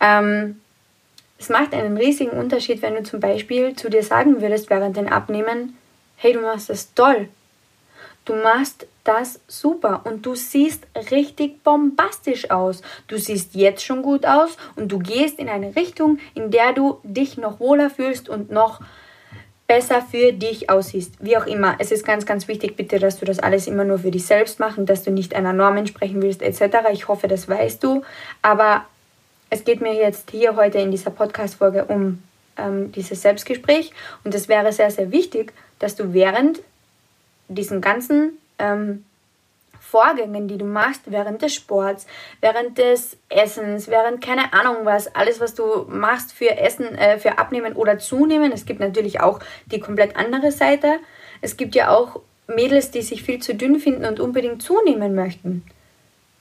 Ähm, 0.00 0.60
es 1.38 1.48
macht 1.48 1.74
einen 1.74 1.96
riesigen 1.96 2.30
Unterschied, 2.30 2.82
wenn 2.82 2.94
du 2.94 3.02
zum 3.02 3.20
Beispiel 3.20 3.74
zu 3.76 3.90
dir 3.90 4.02
sagen 4.02 4.40
würdest 4.40 4.70
während 4.70 4.96
den 4.96 5.08
Abnehmen, 5.08 5.76
hey, 6.16 6.32
du 6.32 6.40
machst 6.40 6.70
das 6.70 6.94
toll. 6.94 7.28
Du 8.24 8.34
machst 8.34 8.86
das 9.04 9.40
super 9.48 10.02
und 10.04 10.24
du 10.24 10.34
siehst 10.34 10.86
richtig 11.10 11.62
bombastisch 11.64 12.50
aus. 12.50 12.82
Du 13.08 13.18
siehst 13.18 13.54
jetzt 13.54 13.84
schon 13.84 14.02
gut 14.02 14.24
aus 14.26 14.56
und 14.76 14.92
du 14.92 14.98
gehst 14.98 15.38
in 15.38 15.48
eine 15.48 15.74
Richtung, 15.74 16.18
in 16.34 16.50
der 16.50 16.72
du 16.72 16.98
dich 17.02 17.36
noch 17.36 17.60
wohler 17.60 17.90
fühlst 17.90 18.28
und 18.28 18.50
noch 18.50 18.80
besser 19.66 20.02
für 20.02 20.32
dich 20.32 20.70
aussiehst. 20.70 21.14
Wie 21.20 21.36
auch 21.36 21.46
immer. 21.46 21.76
Es 21.78 21.90
ist 21.90 22.04
ganz, 22.04 22.26
ganz 22.26 22.46
wichtig, 22.46 22.76
bitte, 22.76 22.98
dass 22.98 23.18
du 23.18 23.24
das 23.24 23.38
alles 23.38 23.66
immer 23.66 23.84
nur 23.84 23.98
für 23.98 24.10
dich 24.10 24.26
selbst 24.26 24.60
machst 24.60 24.78
und 24.78 24.88
dass 24.88 25.02
du 25.02 25.10
nicht 25.10 25.34
einer 25.34 25.52
Norm 25.52 25.76
entsprechen 25.78 26.20
willst, 26.20 26.42
etc. 26.42 26.88
Ich 26.92 27.08
hoffe, 27.08 27.26
das 27.26 27.48
weißt 27.48 27.82
du. 27.82 28.02
Aber 28.42 28.84
es 29.50 29.64
geht 29.64 29.80
mir 29.80 29.94
jetzt 29.94 30.30
hier 30.30 30.56
heute 30.56 30.78
in 30.78 30.90
dieser 30.90 31.10
Podcast-Folge 31.10 31.86
um 31.86 32.22
ähm, 32.58 32.92
dieses 32.92 33.22
Selbstgespräch 33.22 33.92
und 34.24 34.34
es 34.34 34.48
wäre 34.48 34.72
sehr, 34.72 34.90
sehr 34.90 35.10
wichtig, 35.10 35.52
dass 35.78 35.96
du 35.96 36.12
während 36.12 36.60
diesen 37.48 37.80
ganzen 37.80 38.38
ähm, 38.62 39.04
Vorgängen, 39.92 40.48
die 40.48 40.56
du 40.56 40.64
machst 40.64 41.02
während 41.04 41.42
des 41.42 41.54
Sports, 41.54 42.06
während 42.40 42.78
des 42.78 43.18
Essens, 43.28 43.88
während 43.88 44.24
keine 44.24 44.54
Ahnung 44.54 44.84
was, 44.84 45.14
alles 45.14 45.38
was 45.38 45.54
du 45.54 45.84
machst 45.86 46.32
für 46.32 46.56
Essen, 46.56 46.86
äh, 46.96 47.18
für 47.18 47.36
Abnehmen 47.36 47.74
oder 47.74 47.98
Zunehmen. 47.98 48.52
Es 48.52 48.64
gibt 48.64 48.80
natürlich 48.80 49.20
auch 49.20 49.40
die 49.66 49.80
komplett 49.80 50.16
andere 50.16 50.50
Seite. 50.50 50.98
Es 51.42 51.58
gibt 51.58 51.74
ja 51.74 51.90
auch 51.90 52.20
Mädels, 52.46 52.90
die 52.90 53.02
sich 53.02 53.22
viel 53.22 53.40
zu 53.40 53.54
dünn 53.54 53.80
finden 53.80 54.06
und 54.06 54.18
unbedingt 54.18 54.62
zunehmen 54.62 55.14
möchten. 55.14 55.62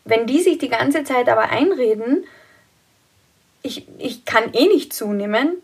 Wenn 0.06 0.28
die 0.28 0.40
sich 0.40 0.58
die 0.58 0.70
ganze 0.70 1.04
Zeit 1.04 1.28
aber 1.28 1.50
einreden, 1.50 2.24
ich, 3.64 3.86
ich 3.98 4.24
kann 4.24 4.54
eh 4.54 4.68
nicht 4.68 4.94
zunehmen, 4.94 5.58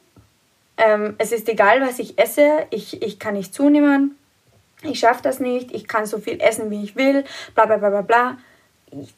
ähm, 0.75 1.15
es 1.19 1.31
ist 1.31 1.47
egal, 1.47 1.79
was 1.79 1.99
ich 1.99 2.19
esse, 2.19 2.67
ich, 2.69 3.01
ich 3.01 3.17
kann 3.17 3.35
nicht 3.35 3.53
zunehmen, 3.53 4.16
ich 4.83 4.99
schaffe 4.99 5.23
das 5.23 5.39
nicht, 5.39 5.71
ich 5.71 5.87
kann 5.87 6.05
so 6.05 6.19
viel 6.19 6.39
essen, 6.39 6.69
wie 6.69 6.83
ich 6.83 6.95
will, 6.95 7.23
bla 7.55 7.65
bla 7.65 7.77
bla 7.77 7.89
bla 7.89 8.01
bla, 8.01 8.37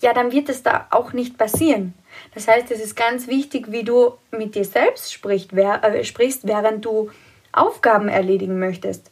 ja, 0.01 0.13
dann 0.13 0.31
wird 0.31 0.49
es 0.49 0.63
da 0.63 0.87
auch 0.89 1.13
nicht 1.13 1.37
passieren. 1.37 1.93
Das 2.33 2.47
heißt, 2.47 2.71
es 2.71 2.79
ist 2.79 2.95
ganz 2.95 3.27
wichtig, 3.27 3.71
wie 3.71 3.83
du 3.83 4.13
mit 4.31 4.55
dir 4.55 4.65
selbst 4.65 5.13
äh, 5.23 6.03
sprichst 6.03 6.47
während 6.47 6.85
du 6.85 7.11
Aufgaben 7.51 8.09
erledigen 8.09 8.59
möchtest. 8.59 9.11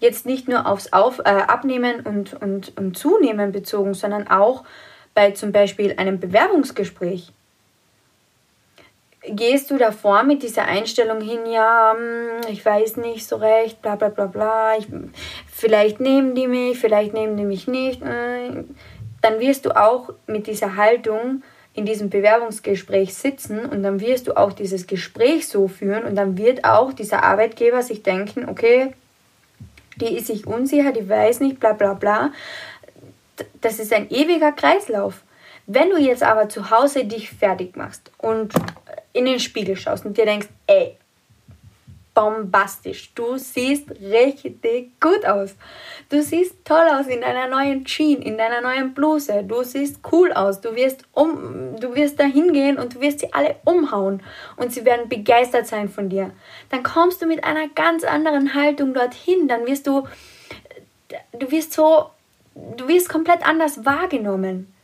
Jetzt 0.00 0.26
nicht 0.26 0.48
nur 0.48 0.66
aufs 0.66 0.92
Auf, 0.92 1.20
äh, 1.20 1.22
Abnehmen 1.22 2.00
und, 2.00 2.34
und, 2.34 2.76
und 2.76 2.96
Zunehmen 2.96 3.52
bezogen, 3.52 3.94
sondern 3.94 4.28
auch 4.28 4.64
bei 5.14 5.32
zum 5.32 5.52
Beispiel 5.52 5.94
einem 5.96 6.20
Bewerbungsgespräch 6.20 7.32
gehst 9.30 9.70
du 9.70 9.78
davor 9.78 10.22
mit 10.22 10.42
dieser 10.42 10.64
Einstellung 10.64 11.20
hin, 11.20 11.40
ja, 11.50 11.94
hm, 11.96 12.50
ich 12.50 12.64
weiß 12.64 12.96
nicht 12.98 13.26
so 13.26 13.36
recht, 13.36 13.82
bla 13.82 13.96
bla 13.96 14.08
bla 14.08 14.26
bla, 14.26 14.76
ich, 14.78 14.86
vielleicht 15.52 16.00
nehmen 16.00 16.34
die 16.34 16.46
mich, 16.46 16.78
vielleicht 16.78 17.14
nehmen 17.14 17.36
die 17.36 17.44
mich 17.44 17.68
nicht, 17.68 18.02
äh, 18.02 18.64
dann 19.20 19.40
wirst 19.40 19.66
du 19.66 19.76
auch 19.76 20.10
mit 20.26 20.46
dieser 20.46 20.76
Haltung 20.76 21.42
in 21.74 21.86
diesem 21.86 22.10
Bewerbungsgespräch 22.10 23.14
sitzen 23.14 23.60
und 23.60 23.82
dann 23.82 24.00
wirst 24.00 24.26
du 24.26 24.36
auch 24.36 24.52
dieses 24.52 24.86
Gespräch 24.86 25.46
so 25.46 25.68
führen 25.68 26.04
und 26.04 26.16
dann 26.16 26.36
wird 26.36 26.64
auch 26.64 26.92
dieser 26.92 27.22
Arbeitgeber 27.22 27.82
sich 27.82 28.02
denken, 28.02 28.48
okay, 28.48 28.92
die 29.96 30.16
ist 30.16 30.26
sich 30.26 30.46
unsicher, 30.46 30.92
die 30.92 31.08
weiß 31.08 31.40
nicht, 31.40 31.60
bla 31.60 31.72
bla 31.72 31.94
bla. 31.94 32.32
Das 33.60 33.78
ist 33.78 33.92
ein 33.92 34.10
ewiger 34.10 34.52
Kreislauf. 34.52 35.22
Wenn 35.66 35.90
du 35.90 35.98
jetzt 35.98 36.22
aber 36.22 36.48
zu 36.48 36.70
Hause 36.70 37.04
dich 37.04 37.30
fertig 37.30 37.76
machst 37.76 38.10
und 38.18 38.54
in 39.12 39.24
den 39.24 39.40
Spiegel 39.40 39.76
schaust 39.76 40.04
und 40.04 40.16
dir 40.16 40.24
denkst, 40.24 40.48
ey, 40.66 40.96
bombastisch, 42.18 43.14
du 43.14 43.36
siehst 43.36 43.90
richtig 44.00 45.00
gut 45.00 45.24
aus. 45.24 45.54
Du 46.08 46.20
siehst 46.20 46.64
toll 46.64 46.88
aus 46.90 47.06
in 47.06 47.20
deiner 47.20 47.46
neuen 47.46 47.84
Jeans, 47.84 48.24
in 48.24 48.36
deiner 48.36 48.60
neuen 48.60 48.92
Bluse. 48.92 49.44
Du 49.44 49.62
siehst 49.62 50.00
cool 50.10 50.32
aus. 50.32 50.60
Du 50.60 50.74
wirst 50.74 51.04
um, 51.12 51.76
du 51.78 51.94
wirst 51.94 52.18
da 52.18 52.24
hingehen 52.24 52.76
und 52.76 52.96
du 52.96 53.00
wirst 53.00 53.20
sie 53.20 53.32
alle 53.32 53.54
umhauen 53.64 54.20
und 54.56 54.72
sie 54.72 54.84
werden 54.84 55.08
begeistert 55.08 55.68
sein 55.68 55.88
von 55.88 56.08
dir. 56.08 56.32
Dann 56.70 56.82
kommst 56.82 57.22
du 57.22 57.26
mit 57.26 57.44
einer 57.44 57.68
ganz 57.68 58.02
anderen 58.02 58.52
Haltung 58.52 58.94
dorthin. 58.94 59.46
Dann 59.46 59.64
wirst 59.64 59.86
du, 59.86 60.08
du 61.38 61.50
wirst 61.52 61.72
so, 61.72 62.10
du 62.76 62.88
wirst 62.88 63.08
komplett 63.08 63.46
anders 63.46 63.84
wahrgenommen 63.84 64.74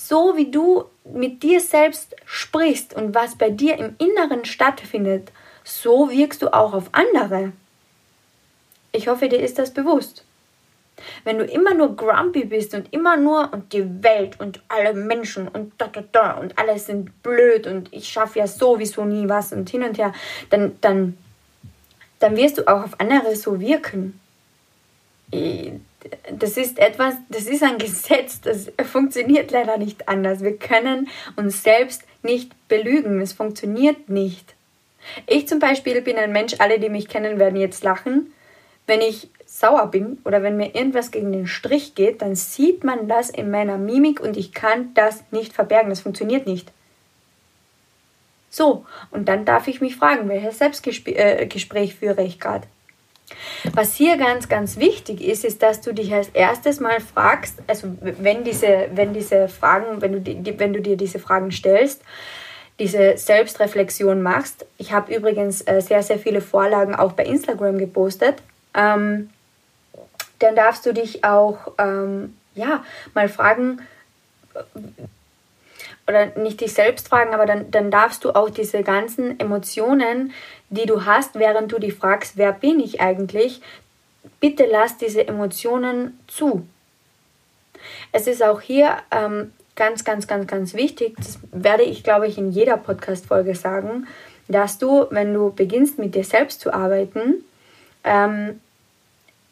so 0.00 0.36
wie 0.36 0.48
du 0.48 0.84
mit 1.12 1.42
dir 1.42 1.60
selbst 1.60 2.14
sprichst 2.24 2.94
und 2.94 3.14
was 3.14 3.36
bei 3.36 3.50
dir 3.50 3.78
im 3.78 3.96
Inneren 3.98 4.44
stattfindet, 4.44 5.32
so 5.64 6.10
wirkst 6.10 6.42
du 6.42 6.52
auch 6.52 6.72
auf 6.72 6.90
andere. 6.92 7.52
Ich 8.92 9.08
hoffe, 9.08 9.28
dir 9.28 9.40
ist 9.40 9.58
das 9.58 9.72
bewusst. 9.72 10.24
Wenn 11.24 11.38
du 11.38 11.44
immer 11.44 11.74
nur 11.74 11.94
grumpy 11.94 12.44
bist 12.44 12.74
und 12.74 12.92
immer 12.92 13.16
nur 13.16 13.52
und 13.52 13.72
die 13.72 14.02
Welt 14.02 14.40
und 14.40 14.60
alle 14.68 14.94
Menschen 14.94 15.46
und 15.46 15.72
da 15.78 15.86
da 15.86 16.02
da 16.10 16.32
und 16.32 16.58
alles 16.58 16.86
sind 16.86 17.22
blöd 17.22 17.66
und 17.66 17.92
ich 17.92 18.08
schaffe 18.08 18.40
ja 18.40 18.46
sowieso 18.46 19.04
nie 19.04 19.28
was 19.28 19.52
und 19.52 19.70
hin 19.70 19.84
und 19.84 19.96
her, 19.98 20.12
dann, 20.50 20.76
dann, 20.80 21.16
dann 22.18 22.36
wirst 22.36 22.58
du 22.58 22.66
auch 22.66 22.84
auf 22.84 22.98
andere 22.98 23.36
so 23.36 23.60
wirken 23.60 24.18
das 26.32 26.56
ist 26.56 26.78
etwas, 26.78 27.14
das 27.28 27.46
ist 27.46 27.62
ein 27.62 27.78
Gesetz, 27.78 28.40
das 28.40 28.70
funktioniert 28.90 29.50
leider 29.50 29.78
nicht 29.78 30.08
anders. 30.08 30.42
Wir 30.42 30.56
können 30.56 31.08
uns 31.36 31.62
selbst 31.62 32.02
nicht 32.22 32.52
belügen. 32.68 33.20
Es 33.20 33.32
funktioniert 33.32 34.08
nicht. 34.08 34.54
Ich 35.26 35.48
zum 35.48 35.58
Beispiel 35.58 36.00
bin 36.02 36.16
ein 36.16 36.32
Mensch, 36.32 36.54
alle, 36.58 36.78
die 36.78 36.88
mich 36.88 37.08
kennen, 37.08 37.38
werden 37.38 37.58
jetzt 37.58 37.82
lachen. 37.82 38.32
Wenn 38.86 39.00
ich 39.00 39.28
sauer 39.46 39.90
bin 39.90 40.18
oder 40.24 40.42
wenn 40.42 40.56
mir 40.56 40.74
irgendwas 40.74 41.10
gegen 41.10 41.32
den 41.32 41.46
Strich 41.46 41.94
geht, 41.94 42.22
dann 42.22 42.34
sieht 42.34 42.84
man 42.84 43.08
das 43.08 43.30
in 43.30 43.50
meiner 43.50 43.78
Mimik 43.78 44.20
und 44.20 44.36
ich 44.36 44.52
kann 44.52 44.92
das 44.94 45.24
nicht 45.30 45.52
verbergen. 45.52 45.90
Das 45.90 46.00
funktioniert 46.00 46.46
nicht. 46.46 46.70
So, 48.50 48.86
und 49.10 49.28
dann 49.28 49.44
darf 49.44 49.68
ich 49.68 49.80
mich 49.80 49.96
fragen, 49.96 50.28
welches 50.28 50.58
Selbstgespräch 50.58 51.90
äh, 51.90 51.94
führe 51.94 52.22
ich 52.22 52.40
gerade? 52.40 52.66
Was 53.74 53.94
hier 53.94 54.16
ganz, 54.16 54.48
ganz 54.48 54.78
wichtig 54.78 55.20
ist, 55.20 55.44
ist, 55.44 55.62
dass 55.62 55.80
du 55.80 55.92
dich 55.92 56.12
als 56.12 56.28
erstes 56.28 56.80
mal 56.80 57.00
fragst, 57.00 57.58
also 57.66 57.88
wenn 58.00 58.44
diese, 58.44 58.88
wenn 58.94 59.12
diese 59.12 59.48
Fragen, 59.48 60.00
wenn 60.00 60.12
du, 60.12 60.20
die, 60.20 60.58
wenn 60.58 60.72
du 60.72 60.80
dir 60.80 60.96
diese 60.96 61.18
Fragen 61.18 61.50
stellst, 61.50 62.02
diese 62.78 63.16
Selbstreflexion 63.16 64.22
machst. 64.22 64.64
Ich 64.76 64.92
habe 64.92 65.14
übrigens 65.14 65.62
äh, 65.66 65.80
sehr, 65.80 66.02
sehr 66.02 66.18
viele 66.18 66.40
Vorlagen 66.40 66.94
auch 66.94 67.12
bei 67.12 67.24
Instagram 67.24 67.78
gepostet. 67.78 68.36
Ähm, 68.74 69.30
dann 70.38 70.54
darfst 70.54 70.86
du 70.86 70.94
dich 70.94 71.24
auch 71.24 71.72
ähm, 71.78 72.36
ja, 72.54 72.84
mal 73.14 73.28
fragen, 73.28 73.80
oder 76.08 76.26
nicht 76.36 76.60
dich 76.60 76.72
selbst 76.72 77.08
fragen, 77.08 77.34
aber 77.34 77.46
dann, 77.46 77.70
dann 77.70 77.90
darfst 77.90 78.24
du 78.24 78.30
auch 78.32 78.48
diese 78.48 78.82
ganzen 78.82 79.38
Emotionen, 79.38 80.32
die 80.70 80.86
du 80.86 81.04
hast, 81.04 81.38
während 81.38 81.70
du 81.70 81.78
dich 81.78 81.94
fragst, 81.94 82.36
wer 82.36 82.52
bin 82.52 82.80
ich 82.80 83.00
eigentlich, 83.00 83.60
bitte 84.40 84.66
lass 84.66 84.96
diese 84.96 85.28
Emotionen 85.28 86.18
zu. 86.26 86.66
Es 88.10 88.26
ist 88.26 88.42
auch 88.42 88.60
hier 88.60 88.96
ähm, 89.10 89.52
ganz, 89.76 90.02
ganz, 90.04 90.26
ganz, 90.26 90.46
ganz 90.46 90.74
wichtig, 90.74 91.14
das 91.16 91.38
werde 91.52 91.84
ich, 91.84 92.02
glaube 92.02 92.26
ich, 92.26 92.38
in 92.38 92.50
jeder 92.50 92.78
Podcast-Folge 92.78 93.54
sagen, 93.54 94.08
dass 94.48 94.78
du, 94.78 95.06
wenn 95.10 95.34
du 95.34 95.52
beginnst, 95.52 95.98
mit 95.98 96.14
dir 96.14 96.24
selbst 96.24 96.60
zu 96.60 96.72
arbeiten, 96.72 97.44
ähm, 98.02 98.60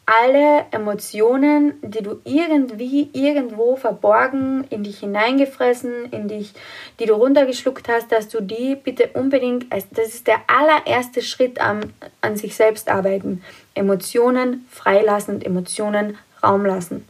alle 0.07 0.65
Emotionen, 0.71 1.73
die 1.81 2.01
du 2.01 2.21
irgendwie 2.23 3.09
irgendwo 3.11 3.75
verborgen 3.75 4.63
in 4.69 4.83
dich 4.83 4.99
hineingefressen, 4.99 6.05
in 6.11 6.29
dich, 6.29 6.53
die 6.99 7.05
du 7.05 7.13
runtergeschluckt 7.13 7.89
hast, 7.89 8.09
dass 8.13 8.29
du 8.29 8.41
die 8.41 8.75
bitte 8.75 9.09
unbedingt, 9.13 9.65
das 9.69 10.07
ist 10.07 10.27
der 10.27 10.39
allererste 10.47 11.21
Schritt 11.21 11.59
an, 11.59 11.93
an 12.21 12.37
sich 12.37 12.55
selbst 12.55 12.87
arbeiten. 12.87 13.43
Emotionen 13.73 14.65
freilassen 14.71 15.35
und 15.35 15.45
Emotionen 15.45 16.17
Raum 16.41 16.65
lassen. 16.65 17.05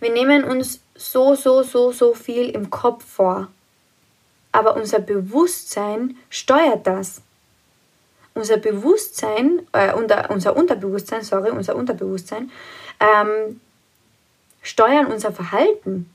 Wir 0.00 0.10
nehmen 0.10 0.44
uns 0.44 0.80
so, 0.94 1.34
so, 1.34 1.62
so, 1.62 1.92
so 1.92 2.14
viel 2.14 2.48
im 2.48 2.70
Kopf 2.70 3.04
vor. 3.04 3.48
Aber 4.50 4.76
unser 4.76 5.00
Bewusstsein 5.00 6.16
steuert 6.30 6.86
das 6.86 7.20
unser 8.40 8.56
Bewusstsein, 8.56 9.66
äh, 9.72 9.92
unser, 9.92 10.56
Unterbewusstsein, 10.56 11.22
sorry, 11.22 11.50
unser 11.50 11.76
Unterbewusstsein, 11.76 12.50
ähm, 12.98 13.60
steuern 14.62 15.06
unser 15.06 15.30
Verhalten. 15.30 16.10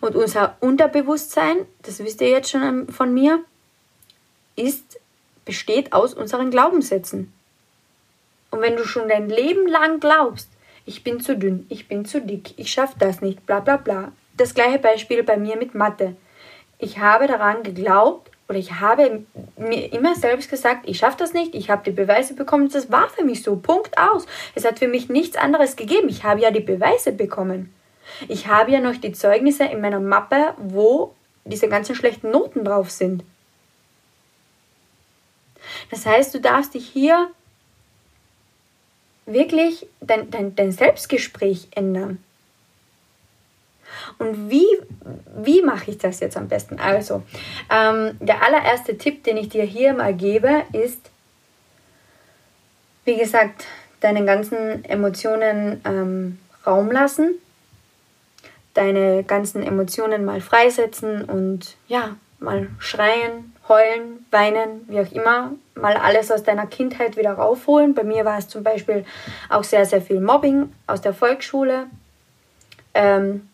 Und 0.00 0.14
unser 0.14 0.56
Unterbewusstsein, 0.60 1.66
das 1.82 2.00
wisst 2.00 2.20
ihr 2.20 2.28
jetzt 2.28 2.50
schon 2.50 2.62
ähm, 2.62 2.88
von 2.88 3.14
mir, 3.14 3.42
ist, 4.56 5.00
besteht 5.46 5.92
aus 5.94 6.12
unseren 6.12 6.50
Glaubenssätzen. 6.50 7.32
Und 8.50 8.60
wenn 8.60 8.76
du 8.76 8.84
schon 8.84 9.08
dein 9.08 9.30
Leben 9.30 9.66
lang 9.66 10.00
glaubst, 10.00 10.50
ich 10.84 11.02
bin 11.02 11.20
zu 11.20 11.36
dünn, 11.36 11.66
ich 11.70 11.88
bin 11.88 12.04
zu 12.04 12.20
dick, 12.20 12.58
ich 12.58 12.70
schaffe 12.70 12.96
das 12.98 13.20
nicht, 13.22 13.46
bla 13.46 13.60
bla 13.60 13.76
bla. 13.78 14.12
Das 14.36 14.54
gleiche 14.54 14.78
Beispiel 14.78 15.22
bei 15.22 15.36
mir 15.36 15.56
mit 15.56 15.74
Mathe. 15.74 16.16
Ich 16.78 16.98
habe 16.98 17.26
daran 17.26 17.62
geglaubt, 17.62 18.30
oder 18.48 18.58
ich 18.58 18.72
habe 18.80 19.24
mir 19.56 19.92
immer 19.92 20.14
selbst 20.14 20.48
gesagt, 20.48 20.88
ich 20.88 20.98
schaffe 20.98 21.18
das 21.18 21.34
nicht, 21.34 21.54
ich 21.54 21.68
habe 21.68 21.84
die 21.84 21.90
Beweise 21.90 22.34
bekommen, 22.34 22.70
das 22.70 22.90
war 22.90 23.08
für 23.10 23.24
mich 23.24 23.42
so, 23.42 23.56
Punkt 23.56 23.98
aus. 23.98 24.26
Es 24.54 24.64
hat 24.64 24.78
für 24.78 24.88
mich 24.88 25.10
nichts 25.10 25.36
anderes 25.36 25.76
gegeben, 25.76 26.08
ich 26.08 26.24
habe 26.24 26.40
ja 26.40 26.50
die 26.50 26.60
Beweise 26.60 27.12
bekommen. 27.12 27.74
Ich 28.26 28.46
habe 28.46 28.70
ja 28.70 28.80
noch 28.80 28.96
die 28.96 29.12
Zeugnisse 29.12 29.64
in 29.64 29.82
meiner 29.82 30.00
Mappe, 30.00 30.54
wo 30.56 31.14
diese 31.44 31.68
ganzen 31.68 31.94
schlechten 31.94 32.30
Noten 32.30 32.64
drauf 32.64 32.90
sind. 32.90 33.22
Das 35.90 36.06
heißt, 36.06 36.34
du 36.34 36.40
darfst 36.40 36.72
dich 36.72 36.88
hier 36.88 37.30
wirklich 39.26 39.86
dein, 40.00 40.30
dein, 40.30 40.54
dein 40.56 40.72
Selbstgespräch 40.72 41.68
ändern. 41.72 42.24
Und 44.18 44.50
wie, 44.50 44.66
wie 45.36 45.62
mache 45.62 45.90
ich 45.90 45.98
das 45.98 46.20
jetzt 46.20 46.36
am 46.36 46.48
besten? 46.48 46.78
Also, 46.78 47.22
ähm, 47.70 48.16
der 48.20 48.42
allererste 48.42 48.98
Tipp, 48.98 49.24
den 49.24 49.36
ich 49.36 49.48
dir 49.48 49.64
hier 49.64 49.94
mal 49.94 50.14
gebe, 50.14 50.62
ist, 50.72 51.10
wie 53.04 53.16
gesagt, 53.16 53.66
deinen 54.00 54.26
ganzen 54.26 54.84
Emotionen 54.84 55.80
ähm, 55.84 56.38
Raum 56.66 56.90
lassen, 56.90 57.34
deine 58.74 59.24
ganzen 59.24 59.62
Emotionen 59.62 60.24
mal 60.24 60.40
freisetzen 60.40 61.24
und 61.24 61.76
ja, 61.88 62.16
mal 62.38 62.68
schreien, 62.78 63.52
heulen, 63.68 64.26
weinen, 64.30 64.86
wie 64.88 65.00
auch 65.00 65.12
immer, 65.12 65.52
mal 65.74 65.96
alles 65.96 66.30
aus 66.30 66.42
deiner 66.42 66.66
Kindheit 66.66 67.16
wieder 67.16 67.32
raufholen. 67.32 67.94
Bei 67.94 68.04
mir 68.04 68.24
war 68.24 68.38
es 68.38 68.48
zum 68.48 68.62
Beispiel 68.62 69.04
auch 69.48 69.64
sehr, 69.64 69.84
sehr 69.84 70.00
viel 70.00 70.20
Mobbing 70.20 70.72
aus 70.86 71.00
der 71.00 71.14
Volksschule. 71.14 71.86
Ähm, 72.94 73.48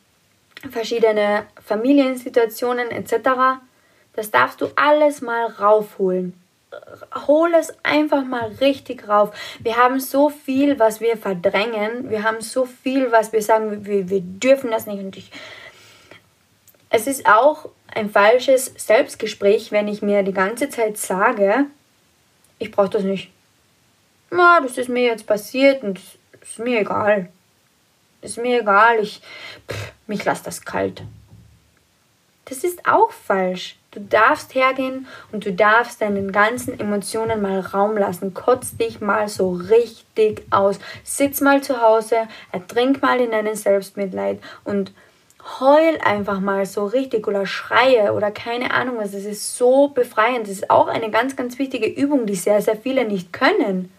verschiedene 0.71 1.47
Familiensituationen 1.65 2.91
etc. 2.91 3.61
Das 4.15 4.31
darfst 4.31 4.61
du 4.61 4.69
alles 4.77 5.21
mal 5.21 5.47
raufholen. 5.47 6.41
Hol 7.27 7.55
es 7.55 7.73
einfach 7.85 8.25
mal 8.25 8.51
richtig 8.61 9.09
rauf. 9.09 9.31
Wir 9.61 9.77
haben 9.77 10.01
so 10.01 10.29
viel, 10.29 10.79
was 10.79 11.01
wir 11.01 11.17
verdrängen. 11.17 12.11
Wir 12.11 12.25
haben 12.25 12.41
so 12.41 12.65
viel, 12.65 13.13
was 13.13 13.33
wir 13.33 13.43
sagen, 13.43 13.87
wir, 13.87 14.09
wir 14.09 14.21
dürfen 14.21 14.71
das 14.71 14.87
nicht. 14.87 14.99
Und 14.99 15.17
ich, 15.17 15.31
es 16.91 17.07
ist 17.07 17.27
auch 17.27 17.69
ein 17.95 18.11
falsches 18.11 18.73
Selbstgespräch, 18.77 19.71
wenn 19.71 19.89
ich 19.89 20.03
mir 20.03 20.23
die 20.23 20.33
ganze 20.33 20.69
Zeit 20.69 20.99
sage, 20.99 21.67
ich 22.59 22.71
brauche 22.71 22.91
das 22.91 23.03
nicht. 23.03 23.31
Na, 24.31 24.61
das 24.61 24.79
ist 24.79 24.89
mir 24.89 25.05
jetzt 25.05 25.27
passiert 25.27 25.83
und 25.83 26.01
ist 26.41 26.59
mir 26.59 26.81
egal. 26.81 27.29
Ist 28.25 28.39
mir 28.39 28.63
egal, 28.63 28.99
ich, 29.01 29.21
pff, 29.71 29.93
mich 30.07 30.25
lässt 30.25 30.47
das 30.47 30.65
kalt. 30.65 31.03
Das 32.47 32.65
ist 32.65 32.87
auch 32.87 33.11
falsch. 33.11 33.77
Du 33.91 34.01
darfst 34.01 34.55
hergehen 34.55 35.07
und 35.31 35.45
du 35.45 35.53
darfst 35.53 36.01
deinen 36.01 36.33
ganzen 36.33 36.81
Emotionen 36.81 37.43
mal 37.43 37.61
Raum 37.61 37.97
lassen. 37.97 38.33
Kotz 38.33 38.77
dich 38.77 39.01
mal 39.01 39.29
so 39.29 39.53
richtig 39.53 40.43
aus. 40.51 40.79
Sitz 41.05 41.43
mal 41.43 41.63
zu 41.63 41.81
Hause, 41.81 42.27
ertrink 42.51 43.03
mal 43.03 43.21
in 43.21 43.31
deinen 43.31 43.57
Selbstmitleid 43.57 44.41
und 44.65 44.93
heul 45.61 45.99
einfach 46.03 46.41
mal 46.41 46.65
so 46.65 46.87
richtig 46.87 47.29
oder 47.29 47.47
schreie 47.47 48.15
oder 48.15 48.31
keine 48.31 48.73
Ahnung 48.73 48.97
was. 48.97 49.13
Es 49.13 49.27
ist 49.27 49.57
so 49.57 49.89
befreiend. 49.89 50.45
Das 50.45 50.55
ist 50.55 50.71
auch 50.71 50.89
eine 50.89 51.11
ganz, 51.11 51.37
ganz 51.37 51.59
wichtige 51.59 51.87
Übung, 51.87 52.25
die 52.25 52.37
sehr, 52.37 52.63
sehr 52.63 52.77
viele 52.77 53.05
nicht 53.05 53.33
können 53.35 53.94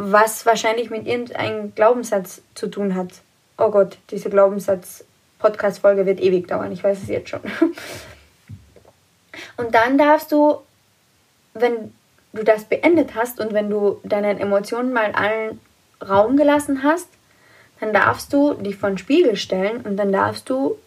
was 0.00 0.46
wahrscheinlich 0.46 0.90
mit 0.90 1.08
irgendeinem 1.08 1.74
Glaubenssatz 1.74 2.40
zu 2.54 2.68
tun 2.68 2.94
hat. 2.94 3.08
Oh 3.56 3.72
Gott, 3.72 3.98
diese 4.10 4.30
Glaubenssatz-Podcast-Folge 4.30 6.06
wird 6.06 6.20
ewig 6.20 6.46
dauern, 6.46 6.70
ich 6.70 6.84
weiß 6.84 7.02
es 7.02 7.08
jetzt 7.08 7.30
schon. 7.30 7.40
Und 9.56 9.74
dann 9.74 9.98
darfst 9.98 10.30
du, 10.30 10.58
wenn 11.54 11.92
du 12.32 12.44
das 12.44 12.64
beendet 12.64 13.16
hast 13.16 13.40
und 13.40 13.52
wenn 13.52 13.70
du 13.70 14.00
deinen 14.04 14.38
Emotionen 14.38 14.92
mal 14.92 15.10
allen 15.12 15.60
Raum 16.08 16.36
gelassen 16.36 16.84
hast, 16.84 17.08
dann 17.80 17.92
darfst 17.92 18.32
du 18.32 18.54
dich 18.54 18.76
vor 18.76 18.90
den 18.90 18.98
Spiegel 18.98 19.34
stellen 19.34 19.80
und 19.80 19.96
dann 19.96 20.12
darfst 20.12 20.48
du 20.48 20.78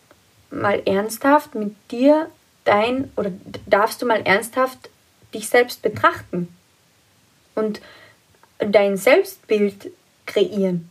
mal 0.51 0.81
ernsthaft 0.85 1.53
mit 1.53 1.75
dir 1.91 2.29
dein 2.63 3.11
oder 3.17 3.31
darfst 3.65 4.01
du 4.01 4.05
mal 4.05 4.21
ernsthaft 4.21 4.89
dich 5.33 5.49
selbst 5.49 5.81
betrachten. 5.81 6.47
Und 7.55 7.81
dein 8.69 8.97
Selbstbild 8.97 9.91
kreieren. 10.25 10.89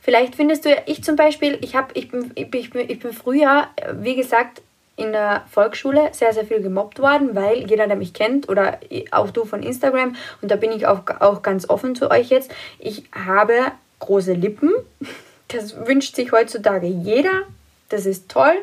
Vielleicht 0.00 0.34
findest 0.34 0.64
du, 0.64 0.70
ich 0.86 1.02
zum 1.02 1.16
Beispiel, 1.16 1.58
ich, 1.62 1.76
hab, 1.76 1.96
ich, 1.96 2.10
bin, 2.10 2.30
ich, 2.34 2.50
bin, 2.50 2.90
ich 2.90 2.98
bin 2.98 3.12
früher, 3.12 3.68
wie 3.92 4.16
gesagt, 4.16 4.60
in 4.96 5.12
der 5.12 5.44
Volksschule 5.50 6.10
sehr, 6.12 6.32
sehr 6.32 6.44
viel 6.44 6.60
gemobbt 6.60 7.00
worden, 7.00 7.34
weil 7.34 7.68
jeder, 7.68 7.86
der 7.86 7.96
mich 7.96 8.12
kennt 8.12 8.48
oder 8.48 8.78
auch 9.10 9.30
du 9.30 9.44
von 9.44 9.62
Instagram, 9.62 10.14
und 10.40 10.50
da 10.50 10.56
bin 10.56 10.72
ich 10.72 10.86
auch, 10.86 11.02
auch 11.20 11.42
ganz 11.42 11.68
offen 11.68 11.96
zu 11.96 12.10
euch 12.10 12.28
jetzt, 12.30 12.52
ich 12.78 13.04
habe 13.12 13.54
große 14.00 14.32
Lippen. 14.32 14.72
Das 15.48 15.86
wünscht 15.86 16.16
sich 16.16 16.32
heutzutage 16.32 16.86
jeder. 16.86 17.42
Das 17.90 18.06
ist 18.06 18.30
toll. 18.30 18.54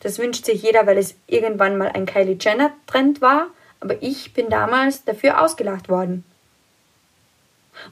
Das 0.00 0.18
wünscht 0.18 0.44
sich 0.44 0.62
jeder, 0.62 0.84
weil 0.84 0.98
es 0.98 1.14
irgendwann 1.28 1.78
mal 1.78 1.92
ein 1.94 2.06
Kylie 2.06 2.36
Jenner-Trend 2.38 3.22
war 3.22 3.46
aber 3.84 4.02
ich 4.02 4.32
bin 4.32 4.48
damals 4.48 5.04
dafür 5.04 5.42
ausgelacht 5.42 5.88
worden. 5.90 6.24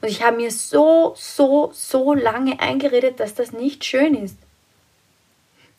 Und 0.01 0.07
ich 0.07 0.23
habe 0.23 0.37
mir 0.37 0.49
so, 0.49 1.13
so, 1.15 1.71
so 1.73 2.13
lange 2.13 2.59
eingeredet, 2.59 3.19
dass 3.19 3.35
das 3.35 3.51
nicht 3.51 3.85
schön 3.85 4.15
ist. 4.15 4.37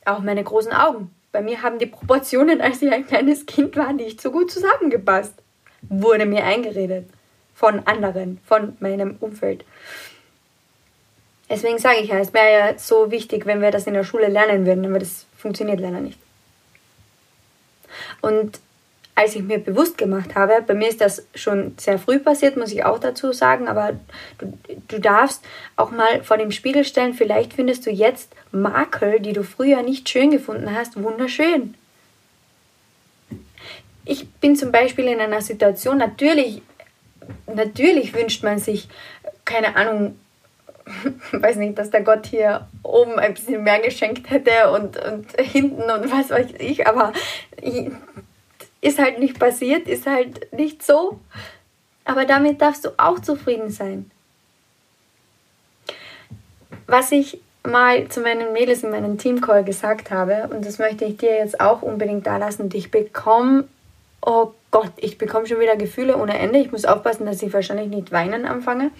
Auch 0.04 0.20
meine 0.20 0.44
großen 0.44 0.72
Augen. 0.72 1.12
Bei 1.32 1.42
mir 1.42 1.62
haben 1.62 1.80
die 1.80 1.86
Proportionen, 1.86 2.60
als 2.60 2.80
ich 2.80 2.92
ein 2.92 3.06
kleines 3.06 3.44
Kind 3.46 3.76
war, 3.76 3.92
nicht 3.92 4.20
so 4.20 4.30
gut 4.30 4.52
zusammengepasst. 4.52 5.34
Wurde 5.82 6.26
mir 6.26 6.44
eingeredet. 6.44 7.08
Von 7.54 7.86
anderen, 7.86 8.40
von 8.46 8.76
meinem 8.80 9.16
Umfeld. 9.20 9.64
Deswegen 11.48 11.78
sage 11.78 12.00
ich 12.00 12.08
ja, 12.08 12.18
es 12.18 12.32
wäre 12.32 12.52
ja 12.52 12.78
so 12.78 13.10
wichtig, 13.10 13.46
wenn 13.46 13.60
wir 13.60 13.70
das 13.70 13.86
in 13.86 13.94
der 13.94 14.04
Schule 14.04 14.28
lernen 14.28 14.66
würden, 14.66 14.86
aber 14.86 14.98
das 14.98 15.26
funktioniert 15.36 15.80
leider 15.80 16.00
nicht. 16.00 16.18
Und 18.20 18.60
als 19.16 19.36
ich 19.36 19.42
mir 19.42 19.58
bewusst 19.58 19.96
gemacht 19.96 20.34
habe, 20.34 20.62
bei 20.66 20.74
mir 20.74 20.88
ist 20.88 21.00
das 21.00 21.26
schon 21.34 21.74
sehr 21.78 21.98
früh 21.98 22.18
passiert, 22.18 22.56
muss 22.56 22.72
ich 22.72 22.84
auch 22.84 22.98
dazu 22.98 23.32
sagen, 23.32 23.68
aber 23.68 23.92
du, 24.38 24.58
du 24.88 24.98
darfst 24.98 25.44
auch 25.76 25.92
mal 25.92 26.22
vor 26.24 26.36
dem 26.36 26.50
Spiegel 26.50 26.84
stellen, 26.84 27.14
vielleicht 27.14 27.52
findest 27.52 27.86
du 27.86 27.90
jetzt 27.90 28.32
Makel, 28.50 29.20
die 29.20 29.32
du 29.32 29.44
früher 29.44 29.82
nicht 29.82 30.08
schön 30.08 30.30
gefunden 30.30 30.74
hast, 30.74 31.00
wunderschön. 31.00 31.74
Ich 34.04 34.28
bin 34.28 34.56
zum 34.56 34.72
Beispiel 34.72 35.06
in 35.06 35.20
einer 35.20 35.40
Situation, 35.40 35.98
natürlich, 35.98 36.62
natürlich 37.46 38.14
wünscht 38.14 38.42
man 38.42 38.58
sich, 38.58 38.88
keine 39.44 39.76
Ahnung, 39.76 40.18
weiß 41.32 41.56
nicht, 41.56 41.78
dass 41.78 41.90
der 41.90 42.02
Gott 42.02 42.26
hier 42.26 42.66
oben 42.82 43.18
ein 43.18 43.34
bisschen 43.34 43.62
mehr 43.62 43.78
geschenkt 43.78 44.28
hätte 44.28 44.70
und, 44.72 44.96
und 45.02 45.32
hinten 45.40 45.82
und 45.82 46.10
was 46.10 46.30
weiß 46.30 46.48
ich, 46.58 46.86
aber 46.86 47.12
ich, 47.62 47.90
ist 48.84 48.98
halt 48.98 49.18
nicht 49.18 49.38
passiert, 49.38 49.88
ist 49.88 50.06
halt 50.06 50.52
nicht 50.52 50.82
so. 50.82 51.18
Aber 52.04 52.24
damit 52.24 52.60
darfst 52.60 52.84
du 52.84 52.90
auch 52.96 53.18
zufrieden 53.18 53.70
sein. 53.70 54.10
Was 56.86 57.12
ich 57.12 57.40
mal 57.66 58.08
zu 58.08 58.20
meinen 58.20 58.52
Mädels 58.52 58.82
in 58.82 58.90
meinem 58.90 59.16
Teamcall 59.16 59.64
gesagt 59.64 60.10
habe, 60.10 60.48
und 60.54 60.66
das 60.66 60.78
möchte 60.78 61.06
ich 61.06 61.16
dir 61.16 61.32
jetzt 61.32 61.60
auch 61.60 61.80
unbedingt 61.80 62.26
da 62.26 62.36
lassen, 62.36 62.62
und 62.62 62.74
ich 62.74 62.90
bekomme 62.90 63.64
oh 64.24 64.52
Gott, 64.70 64.92
ich 64.96 65.18
bekomme 65.18 65.46
schon 65.46 65.60
wieder 65.60 65.76
Gefühle 65.76 66.16
ohne 66.16 66.38
Ende. 66.38 66.58
Ich 66.58 66.72
muss 66.72 66.84
aufpassen, 66.84 67.26
dass 67.26 67.42
ich 67.42 67.52
wahrscheinlich 67.52 67.88
nicht 67.88 68.12
weinen 68.12 68.46
anfange. 68.46 68.90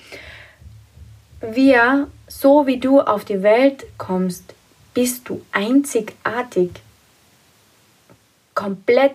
Wir, 1.41 2.09
so 2.29 2.67
wie 2.67 2.79
du 2.79 3.01
auf 3.01 3.25
die 3.25 3.43
Welt 3.43 3.85
kommst, 3.99 4.55
bist 4.95 5.29
du 5.29 5.43
einzigartig. 5.53 6.71
Komplett, 8.55 9.15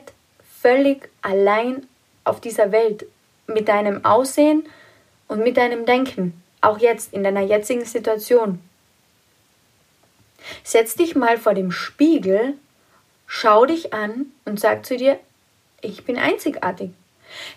völlig 0.61 1.09
allein 1.21 1.87
auf 2.23 2.41
dieser 2.41 2.71
Welt. 2.71 3.05
Mit 3.47 3.67
deinem 3.67 4.05
Aussehen 4.05 4.67
und 5.27 5.39
mit 5.39 5.57
deinem 5.57 5.85
Denken. 5.85 6.39
Auch 6.61 6.77
jetzt, 6.77 7.13
in 7.13 7.23
deiner 7.23 7.41
jetzigen 7.41 7.85
Situation. 7.85 8.59
Setz 10.63 10.95
dich 10.95 11.15
mal 11.15 11.37
vor 11.37 11.53
dem 11.53 11.71
Spiegel, 11.71 12.53
schau 13.25 13.65
dich 13.65 13.93
an 13.93 14.27
und 14.45 14.59
sag 14.59 14.85
zu 14.85 14.97
dir, 14.97 15.19
ich 15.81 16.05
bin 16.05 16.17
einzigartig. 16.17 16.91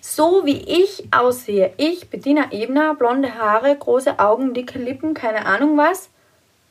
So 0.00 0.44
wie 0.44 0.62
ich 0.62 1.08
aussehe, 1.12 1.72
ich, 1.76 2.08
Bettina 2.08 2.52
Ebner, 2.52 2.94
blonde 2.94 3.34
Haare, 3.34 3.76
große 3.76 4.18
Augen, 4.18 4.54
dicke 4.54 4.78
Lippen, 4.78 5.14
keine 5.14 5.46
Ahnung 5.46 5.76
was, 5.76 6.10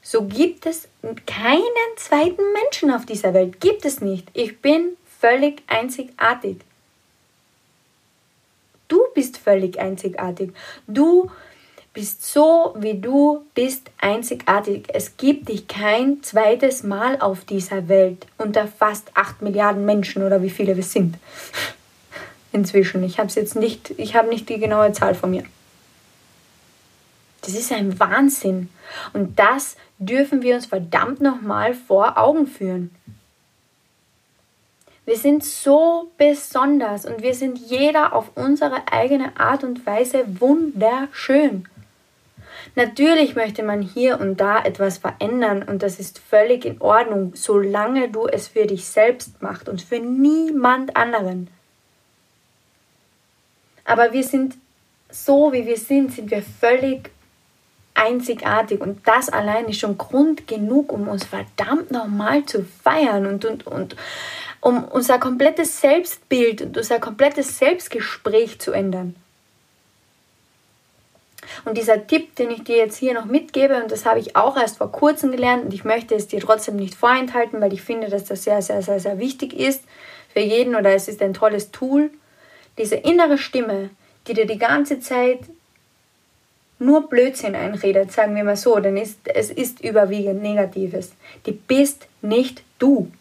so 0.01 0.23
gibt 0.23 0.65
es 0.65 0.87
keinen 1.27 1.61
zweiten 1.95 2.41
Menschen 2.53 2.91
auf 2.91 3.05
dieser 3.05 3.33
Welt. 3.33 3.59
Gibt 3.59 3.85
es 3.85 4.01
nicht. 4.01 4.27
Ich 4.33 4.59
bin 4.61 4.97
völlig 5.21 5.62
einzigartig. 5.67 6.57
Du 8.88 8.99
bist 9.13 9.38
völlig 9.38 9.79
einzigartig. 9.79 10.51
Du 10.88 11.29
bist 11.93 12.25
so, 12.25 12.75
wie 12.77 12.99
du 12.99 13.45
bist, 13.53 13.91
einzigartig. 13.99 14.88
Es 14.93 15.17
gibt 15.17 15.49
dich 15.49 15.67
kein 15.67 16.23
zweites 16.23 16.84
Mal 16.84 17.21
auf 17.21 17.45
dieser 17.45 17.88
Welt 17.88 18.25
unter 18.38 18.67
fast 18.67 19.15
8 19.15 19.41
Milliarden 19.41 19.86
Menschen 19.86 20.23
oder 20.23 20.41
wie 20.41 20.49
viele 20.49 20.75
wir 20.75 20.84
sind. 20.84 21.17
Inzwischen. 22.51 23.03
Ich 23.03 23.19
habe 23.19 23.29
jetzt 23.29 23.55
nicht, 23.55 23.93
ich 23.97 24.15
habe 24.15 24.27
nicht 24.27 24.49
die 24.49 24.60
genaue 24.60 24.91
Zahl 24.91 25.15
von 25.15 25.31
mir. 25.31 25.43
Das 27.41 27.53
ist 27.53 27.71
ein 27.71 27.99
Wahnsinn. 27.99 28.69
Und 29.13 29.39
das 29.39 29.75
dürfen 29.99 30.41
wir 30.41 30.55
uns 30.55 30.65
verdammt 30.65 31.21
nochmal 31.21 31.73
vor 31.73 32.17
Augen 32.17 32.47
führen. 32.47 32.91
Wir 35.05 35.17
sind 35.17 35.43
so 35.43 36.11
besonders 36.17 37.05
und 37.05 37.23
wir 37.23 37.33
sind 37.33 37.57
jeder 37.57 38.13
auf 38.13 38.31
unsere 38.35 38.91
eigene 38.91 39.35
Art 39.39 39.63
und 39.63 39.85
Weise 39.85 40.23
wunderschön. 40.39 41.67
Natürlich 42.75 43.35
möchte 43.35 43.63
man 43.63 43.81
hier 43.81 44.19
und 44.19 44.37
da 44.37 44.63
etwas 44.63 44.99
verändern 44.99 45.63
und 45.63 45.81
das 45.81 45.99
ist 45.99 46.19
völlig 46.19 46.65
in 46.65 46.79
Ordnung, 46.81 47.33
solange 47.35 48.09
du 48.09 48.27
es 48.27 48.47
für 48.47 48.65
dich 48.65 48.85
selbst 48.85 49.41
machst 49.41 49.67
und 49.67 49.81
für 49.81 49.99
niemand 49.99 50.95
anderen. 50.95 51.49
Aber 53.83 54.13
wir 54.13 54.23
sind 54.23 54.55
so, 55.09 55.51
wie 55.51 55.65
wir 55.65 55.77
sind, 55.77 56.13
sind 56.13 56.31
wir 56.31 56.43
völlig 56.43 57.09
einzigartig 57.93 58.79
und 58.79 59.05
das 59.05 59.29
allein 59.29 59.67
ist 59.67 59.79
schon 59.79 59.97
Grund 59.97 60.47
genug, 60.47 60.93
um 60.93 61.07
uns 61.07 61.25
verdammt 61.25 61.91
normal 61.91 62.45
zu 62.45 62.63
feiern 62.63 63.25
und, 63.25 63.43
und, 63.43 63.67
und 63.67 63.95
um 64.62 64.86
unser 64.86 65.19
komplettes 65.19 65.82
Selbstbild 65.82 66.62
und 66.62 66.78
unser 66.78 67.00
komplettes 67.00 67.58
Selbstgespräch 67.58 68.60
zu 68.60 68.71
ändern. 68.71 69.15
Und 71.65 71.78
dieser 71.78 72.08
Tipp, 72.08 72.36
den 72.36 72.52
ich 72.52 72.63
dir 72.63 72.78
jetzt 72.78 72.97
hier 72.97 73.13
noch 73.13 73.26
mitgebe, 73.26 73.82
und 73.82 73.91
das 73.91 74.06
habe 74.06 74.19
ich 74.19 74.36
auch 74.36 74.56
erst 74.56 74.78
vor 74.78 74.91
kurzem 74.91 75.32
gelernt 75.32 75.65
und 75.65 75.74
ich 75.74 75.84
möchte 75.84 76.15
es 76.15 76.28
dir 76.28 76.39
trotzdem 76.39 76.76
nicht 76.76 76.95
vorenthalten, 76.95 77.60
weil 77.60 77.74
ich 77.74 77.82
finde, 77.82 78.10
dass 78.10 78.26
das 78.26 78.43
sehr, 78.43 78.62
sehr, 78.62 78.82
sehr, 78.82 79.00
sehr 79.00 79.19
wichtig 79.19 79.54
ist 79.54 79.84
für 80.32 80.39
jeden 80.39 80.76
oder 80.76 80.91
es 80.93 81.08
ist 81.08 81.21
ein 81.21 81.34
tolles 81.34 81.71
Tool. 81.71 82.12
Diese 82.78 82.95
innere 82.95 83.38
Stimme, 83.38 83.89
die 84.28 84.34
dir 84.34 84.45
die 84.45 84.60
ganze 84.60 85.00
Zeit 85.00 85.39
nur 86.80 87.10
Blödsinn 87.10 87.56
einredet, 87.56 88.12
sagen 88.12 88.36
wir 88.36 88.43
mal 88.43 88.56
so, 88.56 88.80
denn 88.80 88.97
es 88.97 89.52
ist 89.52 89.82
überwiegend 89.82 90.41
Negatives. 90.41 91.12
Die 91.45 91.52
bist 91.52 92.08
nicht 92.21 92.63
du. 92.80 93.12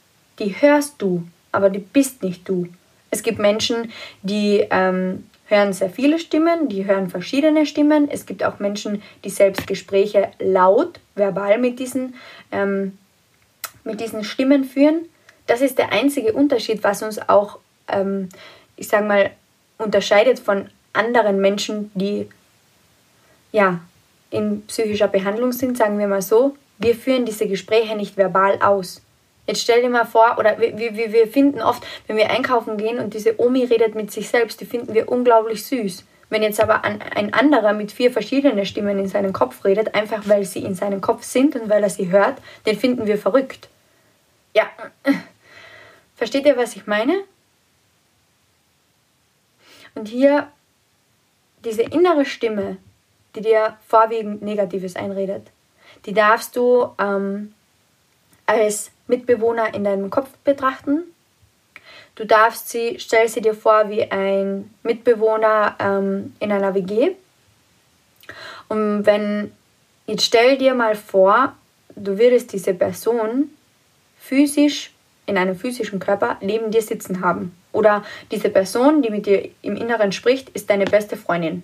Die 0.41 0.57
hörst 0.61 1.01
du, 1.01 1.25
aber 1.53 1.71
die 1.71 1.79
bist 1.79 2.23
nicht 2.23 2.49
du. 2.49 2.67
Es 3.11 3.23
gibt 3.23 3.39
Menschen, 3.39 3.93
die 4.23 4.67
ähm, 4.71 5.27
hören 5.47 5.73
sehr 5.73 5.91
viele 5.91 6.19
Stimmen, 6.19 6.69
die 6.69 6.87
hören 6.87 7.11
verschiedene 7.11 7.67
Stimmen. 7.67 8.09
Es 8.11 8.25
gibt 8.25 8.43
auch 8.43 8.59
Menschen, 8.59 9.03
die 9.25 9.31
selbst 9.31 9.67
Gespräche 9.67 10.31
laut, 10.39 10.99
verbal 11.15 11.59
mit 11.59 11.79
diesen, 11.79 12.15
ähm, 12.53 12.97
mit 13.85 14.01
diesen 14.01 14.25
Stimmen 14.25 14.65
führen. 14.65 15.07
Das 15.47 15.61
ist 15.61 15.79
der 15.79 15.93
einzige 15.93 16.33
Unterschied, 16.33 16.83
was 16.85 17.03
uns 17.03 17.19
auch, 17.29 17.59
ähm, 17.89 18.29
ich 18.77 18.89
sage 18.89 19.07
mal, 19.07 19.31
unterscheidet 19.79 20.39
von 20.39 20.71
anderen 20.93 21.41
Menschen, 21.41 21.91
die 21.95 22.29
ja 23.53 23.81
in 24.31 24.65
psychischer 24.67 25.09
Behandlung 25.09 25.53
sind, 25.53 25.77
sagen 25.77 25.99
wir 25.99 26.07
mal 26.07 26.23
so. 26.23 26.57
Wir 26.79 26.95
führen 26.95 27.27
diese 27.27 27.49
Gespräche 27.49 27.97
nicht 27.97 28.17
verbal 28.17 28.59
aus. 28.63 29.03
Jetzt 29.51 29.63
stell 29.63 29.83
dir 29.83 29.91
mal 29.91 30.07
vor, 30.07 30.37
oder 30.39 30.61
wir, 30.61 30.79
wir, 30.79 31.13
wir 31.13 31.27
finden 31.27 31.61
oft, 31.61 31.85
wenn 32.07 32.17
wir 32.17 32.31
einkaufen 32.31 32.77
gehen 32.77 33.01
und 33.01 33.15
diese 33.15 33.41
Omi 33.41 33.65
redet 33.65 33.97
mit 33.97 34.13
sich 34.13 34.29
selbst, 34.29 34.61
die 34.61 34.65
finden 34.65 34.95
wir 34.95 35.09
unglaublich 35.09 35.65
süß. 35.65 36.05
Wenn 36.29 36.45
jetzt 36.45 36.61
aber 36.61 36.85
ein 36.85 37.35
anderer 37.35 37.73
mit 37.73 37.91
vier 37.91 38.13
verschiedenen 38.13 38.65
Stimmen 38.65 38.97
in 39.01 39.09
seinem 39.09 39.33
Kopf 39.33 39.65
redet, 39.65 39.97
einfach 39.97 40.29
weil 40.29 40.45
sie 40.45 40.61
in 40.61 40.77
seinem 40.77 41.01
Kopf 41.01 41.25
sind 41.25 41.57
und 41.57 41.69
weil 41.69 41.83
er 41.83 41.91
sie 41.91 42.13
hört, 42.13 42.39
den 42.65 42.79
finden 42.79 43.09
wir 43.09 43.19
verrückt. 43.19 43.69
Ja, 44.55 44.71
versteht 46.15 46.47
ihr, 46.47 46.57
was 46.57 46.77
ich 46.77 46.87
meine? 46.87 47.25
Und 49.97 50.07
hier 50.07 50.47
diese 51.65 51.83
innere 51.83 52.25
Stimme, 52.25 52.77
die 53.35 53.41
dir 53.41 53.79
vorwiegend 53.89 54.43
Negatives 54.43 54.95
einredet, 54.95 55.49
die 56.07 56.15
darfst 56.15 56.55
du 56.55 56.91
ähm, 57.01 57.53
als 58.51 58.91
Mitbewohner 59.07 59.73
in 59.75 59.85
deinem 59.85 60.11
Kopf 60.11 60.29
betrachten. 60.45 61.03
Du 62.17 62.27
darfst 62.27 62.69
sie, 62.69 62.97
stell 62.99 63.29
sie 63.29 63.41
dir 63.41 63.55
vor 63.55 63.89
wie 63.91 64.11
ein 64.11 64.75
Mitbewohner 64.83 65.77
ähm, 65.79 66.35
in 66.41 66.51
einer 66.51 66.75
WG. 66.75 67.13
Und 68.69 69.07
wenn, 69.07 69.53
jetzt 70.07 70.25
stell 70.25 70.59
dir 70.59 70.75
mal 70.75 70.97
vor, 70.97 71.55
du 71.95 72.19
würdest 72.19 72.53
diese 72.53 72.75
Person 72.75 73.51
physisch 74.19 74.91
in 75.27 75.39
einem 75.39 75.55
physischen 75.55 76.01
Körper 76.01 76.37
neben 76.41 76.73
dir 76.73 76.83
sitzen 76.83 77.21
haben. 77.21 77.57
Oder 77.73 78.05
diese 78.33 78.51
Person, 78.51 79.01
die 79.01 79.11
mit 79.11 79.27
dir 79.27 79.49
im 79.63 79.77
Inneren 79.77 80.11
spricht, 80.11 80.51
ist 80.51 80.69
deine 80.71 80.87
beste 80.87 81.17
Freundin. 81.17 81.63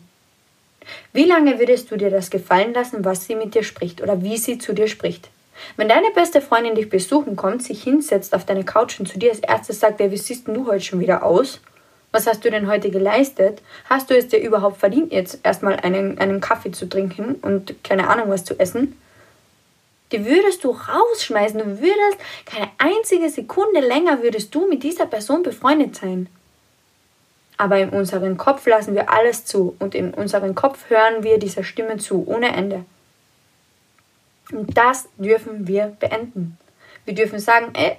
Wie 1.12 1.24
lange 1.24 1.58
würdest 1.58 1.90
du 1.90 1.96
dir 1.96 2.10
das 2.10 2.30
gefallen 2.30 2.72
lassen, 2.72 3.04
was 3.04 3.24
sie 3.24 3.34
mit 3.34 3.56
dir 3.56 3.64
spricht 3.64 4.00
oder 4.00 4.22
wie 4.22 4.36
sie 4.36 4.58
zu 4.58 4.72
dir 4.72 4.86
spricht? 4.86 5.30
Wenn 5.76 5.88
deine 5.88 6.10
beste 6.10 6.40
Freundin 6.40 6.74
dich 6.74 6.88
besuchen 6.88 7.36
kommt, 7.36 7.62
sich 7.62 7.82
hinsetzt 7.82 8.34
auf 8.34 8.44
deine 8.44 8.64
Couch 8.64 8.98
und 9.00 9.06
zu 9.06 9.18
dir 9.18 9.30
als 9.30 9.40
erstes 9.40 9.80
sagt, 9.80 9.98
wie 9.98 10.16
siehst 10.16 10.48
du 10.48 10.66
heute 10.66 10.84
schon 10.84 11.00
wieder 11.00 11.22
aus? 11.22 11.60
Was 12.12 12.26
hast 12.26 12.44
du 12.44 12.50
denn 12.50 12.66
heute 12.66 12.90
geleistet? 12.90 13.62
Hast 13.90 14.10
du 14.10 14.16
es 14.16 14.28
dir 14.28 14.38
überhaupt 14.38 14.78
verdient, 14.78 15.12
jetzt 15.12 15.40
erstmal 15.42 15.76
einen, 15.76 16.18
einen 16.18 16.40
Kaffee 16.40 16.70
zu 16.70 16.88
trinken 16.88 17.34
und 17.42 17.74
keine 17.84 18.08
Ahnung 18.08 18.30
was 18.30 18.44
zu 18.44 18.58
essen? 18.58 18.96
Die 20.12 20.24
würdest 20.24 20.64
du 20.64 20.70
rausschmeißen. 20.70 21.58
Du 21.58 21.80
würdest 21.80 22.18
keine 22.46 22.70
einzige 22.78 23.28
Sekunde 23.28 23.80
länger 23.80 24.22
würdest 24.22 24.54
du 24.54 24.68
mit 24.68 24.82
dieser 24.82 25.06
Person 25.06 25.42
befreundet 25.42 25.96
sein. 25.96 26.28
Aber 27.58 27.78
in 27.78 27.90
unserem 27.90 28.36
Kopf 28.36 28.66
lassen 28.66 28.94
wir 28.94 29.10
alles 29.12 29.44
zu 29.44 29.74
und 29.78 29.94
in 29.94 30.14
unserem 30.14 30.54
Kopf 30.54 30.88
hören 30.88 31.22
wir 31.22 31.38
dieser 31.38 31.64
Stimme 31.64 31.96
zu, 31.96 32.24
ohne 32.26 32.54
Ende. 32.54 32.84
Und 34.52 34.76
das 34.76 35.08
dürfen 35.18 35.66
wir 35.66 35.96
beenden. 35.98 36.56
Wir 37.04 37.14
dürfen 37.14 37.38
sagen, 37.38 37.72
ey, 37.74 37.96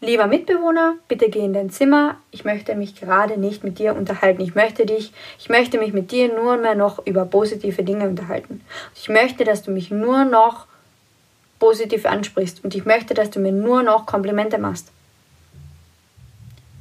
lieber 0.00 0.26
Mitbewohner, 0.26 0.96
bitte 1.08 1.28
geh 1.28 1.44
in 1.44 1.52
dein 1.52 1.70
Zimmer. 1.70 2.16
Ich 2.30 2.44
möchte 2.44 2.74
mich 2.74 2.94
gerade 2.94 3.38
nicht 3.38 3.64
mit 3.64 3.78
dir 3.78 3.94
unterhalten. 3.96 4.42
Ich 4.42 4.54
möchte 4.54 4.86
dich, 4.86 5.12
ich 5.38 5.48
möchte 5.48 5.78
mich 5.78 5.92
mit 5.92 6.12
dir 6.12 6.32
nur 6.34 6.56
mehr 6.56 6.74
noch 6.74 7.04
über 7.06 7.24
positive 7.24 7.82
Dinge 7.82 8.08
unterhalten. 8.08 8.62
Ich 8.94 9.08
möchte, 9.08 9.44
dass 9.44 9.62
du 9.62 9.70
mich 9.70 9.90
nur 9.90 10.24
noch 10.24 10.66
positiv 11.58 12.04
ansprichst 12.04 12.62
und 12.64 12.74
ich 12.74 12.84
möchte, 12.84 13.14
dass 13.14 13.30
du 13.30 13.40
mir 13.40 13.52
nur 13.52 13.82
noch 13.82 14.06
Komplimente 14.06 14.58
machst. 14.58 14.90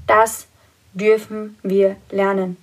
Das 0.08 0.48
dürfen 0.94 1.58
wir 1.64 1.96
lernen. 2.12 2.58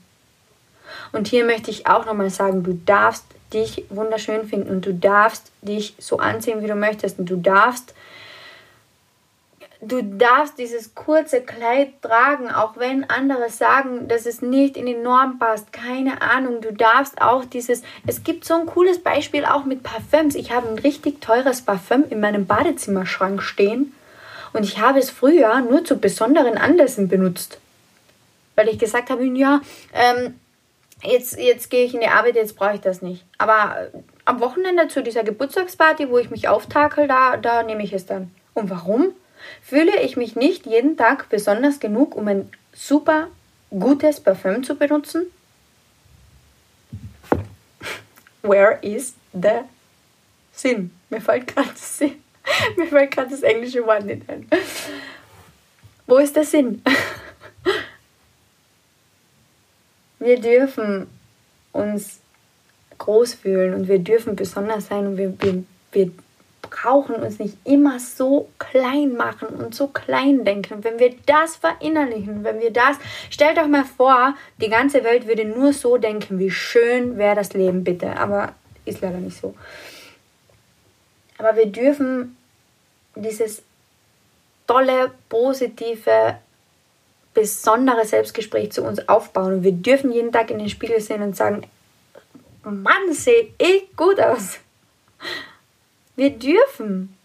Und 1.13 1.29
hier 1.29 1.45
möchte 1.45 1.71
ich 1.71 1.87
auch 1.87 2.05
nochmal 2.07 2.31
sagen, 2.31 2.63
du 2.63 2.75
darfst 2.85 3.25
dich 3.53 3.85
wunderschön 3.91 4.47
finden 4.47 4.71
und 4.71 4.87
du 4.87 4.95
darfst 4.95 5.51
dich 5.63 5.95
so 5.99 6.19
anziehen, 6.19 6.63
wie 6.63 6.67
du 6.67 6.75
möchtest 6.75 7.19
und 7.19 7.27
du 7.27 7.37
darfst 7.37 7.95
du 9.83 10.03
darfst 10.03 10.59
dieses 10.59 10.95
kurze 10.95 11.41
Kleid 11.41 12.03
tragen, 12.03 12.51
auch 12.51 12.77
wenn 12.77 13.09
andere 13.09 13.49
sagen, 13.49 14.09
dass 14.09 14.27
es 14.27 14.43
nicht 14.43 14.77
in 14.77 14.87
die 14.87 14.95
Norm 14.95 15.39
passt. 15.39 15.73
Keine 15.73 16.21
Ahnung, 16.21 16.61
du 16.61 16.73
darfst 16.73 17.21
auch 17.23 17.45
dieses. 17.45 17.83
Es 18.07 18.23
gibt 18.23 18.45
so 18.45 18.55
ein 18.55 18.67
cooles 18.67 19.03
Beispiel 19.03 19.45
auch 19.45 19.65
mit 19.65 19.83
Parfüms. 19.83 20.35
Ich 20.35 20.53
habe 20.53 20.69
ein 20.69 20.79
richtig 20.79 21.21
teures 21.21 21.63
Parfüm 21.63 22.05
in 22.11 22.21
meinem 22.21 22.47
Badezimmerschrank 22.47 23.43
stehen 23.43 23.95
und 24.53 24.65
ich 24.65 24.79
habe 24.79 24.99
es 24.99 25.11
früher 25.11 25.61
nur 25.61 25.85
zu 25.85 25.97
besonderen 25.99 26.59
Anlässen 26.59 27.09
benutzt. 27.09 27.59
weil 28.57 28.69
ich 28.69 28.79
gesagt 28.79 29.09
habe, 29.09 29.25
ja, 29.25 29.63
ähm, 29.95 30.35
jetzt, 31.03 31.39
jetzt 31.39 31.71
gehe 31.71 31.85
ich 31.85 31.95
in 31.95 32.01
die 32.01 32.09
Arbeit, 32.09 32.37
jetzt 32.37 32.57
brauche 32.57 32.75
ich 32.75 32.81
das 32.81 33.03
nicht. 33.03 33.25
Aber 33.39 33.89
am 34.25 34.41
Wochenende 34.41 34.89
zu 34.89 35.03
dieser 35.03 35.25
Geburtstagsparty, 35.25 36.11
wo 36.11 36.19
ich 36.19 36.31
mich 36.31 36.49
auftakel, 36.49 37.09
da, 37.09 37.37
da 37.37 37.63
nehme 37.63 37.83
ich 37.83 37.93
es 37.93 38.07
dann. 38.07 38.31
Und 38.55 38.71
warum? 38.71 39.13
Fühle 39.63 40.01
ich 40.03 40.17
mich 40.17 40.37
nicht 40.37 40.67
jeden 40.67 40.97
Tag 40.97 41.29
besonders 41.29 41.81
genug, 41.81 42.15
um 42.15 42.29
ein 42.29 42.51
super 42.73 43.29
gutes 43.71 44.21
Parfüm 44.21 44.63
zu 44.63 44.77
benutzen? 44.77 45.27
Where 48.43 48.79
is 48.83 49.15
the 49.33 49.61
Sinn? 50.53 50.91
Mir 51.09 51.21
fällt 51.21 51.47
gerade 51.47 51.71
Mir 52.77 52.87
fällt 52.87 53.17
das 53.17 53.43
englische 53.43 53.85
Wort 53.87 54.05
nicht 54.05 54.29
ein. 54.29 54.49
Wo 56.07 56.19
ist 56.19 56.37
der 56.37 56.45
Sinn? 56.45 56.83
Wir 60.21 60.41
dürfen 60.41 61.09
uns 61.73 62.21
groß 62.99 63.35
fühlen 63.35 63.75
und 63.75 63.89
wir 63.89 63.99
dürfen 63.99 64.37
besonders 64.37 64.87
sein 64.87 65.07
und 65.07 65.17
wir, 65.17 65.35
wir, 65.41 65.65
wir 65.93 66.11
brauchen 66.63 67.17
uns 67.17 67.39
nicht 67.39 67.57
immer 67.65 67.99
so 67.99 68.49
klein 68.59 69.15
machen 69.15 69.49
und 69.49 69.75
so 69.75 69.89
klein 69.89 70.45
denken. 70.45 70.85
Wenn 70.85 70.99
wir 70.99 71.15
das 71.27 71.57
verinnerlichen, 71.57 72.45
wenn 72.45 72.61
wir 72.61 72.71
das, 72.71 72.97
stellt 73.31 73.59
euch 73.59 73.67
mal 73.67 73.85
vor, 73.85 74.35
die 74.61 74.69
ganze 74.69 75.03
Welt 75.03 75.27
würde 75.27 75.45
nur 75.45 75.73
so 75.73 75.97
denken, 75.97 76.39
wie 76.39 76.51
schön 76.51 77.19
wäre 77.19 77.35
das 77.35 77.53
Leben 77.55 77.83
bitte. 77.83 78.17
Aber 78.17 78.55
ist 78.85 79.01
leider 79.01 79.19
nicht 79.19 79.41
so. 79.41 79.55
Aber 81.39 81.57
wir 81.57 81.67
dürfen 81.67 82.37
dieses 83.15 83.63
tolle, 84.67 85.11
positive, 85.29 86.37
besondere 87.35 88.05
Selbstgespräch 88.05 88.73
zu 88.73 88.83
uns 88.83 89.09
aufbauen. 89.09 89.55
Und 89.55 89.65
wir 89.65 89.73
dürfen 89.73 90.13
jeden 90.13 90.33
Tag 90.33 90.51
in 90.51 90.59
den 90.59 90.69
Spiegel 90.69 91.01
sehen 91.01 91.23
und 91.23 91.37
sagen, 91.37 91.63
Mann, 92.65 93.13
sehe 93.13 93.49
ich 93.59 93.97
gut 93.97 94.21
aus. 94.21 94.59
Wir 96.17 96.31
dürfen. 96.31 97.17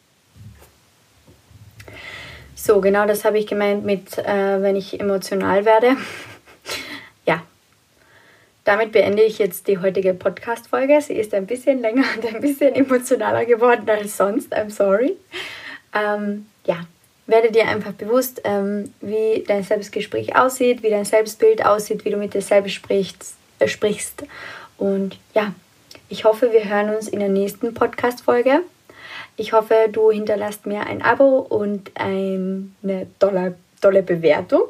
So, 2.56 2.82
genau 2.82 3.06
das 3.06 3.26
habe 3.26 3.38
ich 3.38 3.48
gemeint 3.48 3.86
mit, 3.86 4.18
äh, 4.18 4.62
wenn 4.62 4.76
ich 4.76 5.00
emotional 5.00 5.66
werde. 5.66 5.98
ja, 7.26 7.44
damit 8.64 8.92
beende 8.92 9.24
ich 9.24 9.38
jetzt 9.38 9.68
die 9.68 9.78
heutige 9.78 10.14
Podcast-Folge. 10.14 11.00
Sie 11.02 11.14
ist 11.14 11.34
ein 11.34 11.46
bisschen 11.46 11.82
länger 11.82 12.06
und 12.16 12.26
ein 12.26 12.42
bisschen 12.42 12.74
emotionaler 12.74 13.46
geworden 13.46 13.88
als 13.90 14.18
sonst. 14.18 14.56
I'm 14.56 14.70
sorry. 14.70 15.18
Ähm, 15.94 16.48
ja, 16.66 16.86
werde 17.28 17.52
dir 17.52 17.68
einfach 17.68 17.94
bewusst, 17.94 18.42
ähm, 18.44 18.94
wie 19.02 19.44
dein 19.48 19.64
Selbstgespräch 19.64 20.36
aussieht, 20.36 20.84
wie 20.84 20.90
dein 20.90 21.06
Selbstbild 21.06 21.66
aussieht, 21.66 22.06
wie 22.06 22.12
du 22.12 22.18
mit 22.18 22.34
dir 22.34 22.42
selbst 22.42 22.74
sprichst. 22.74 23.36
Äh, 23.60 23.68
sprichst. 23.68 24.24
Und 24.78 25.18
ja, 25.34 25.54
ich 26.10 26.26
hoffe, 26.26 26.52
wir 26.52 26.66
hören 26.70 26.94
uns 26.94 27.08
in 27.08 27.20
der 27.20 27.30
nächsten 27.30 27.74
Podcast-Folge. 27.74 28.62
Ich 29.38 29.54
hoffe, 29.54 29.88
du 29.92 30.12
hinterlässt 30.12 30.66
mir 30.66 30.86
ein 30.88 31.02
Abo 31.02 31.40
und 31.40 31.92
eine 31.96 33.08
tolle, 33.20 33.56
tolle 33.82 34.04
Bewertung. 34.04 34.64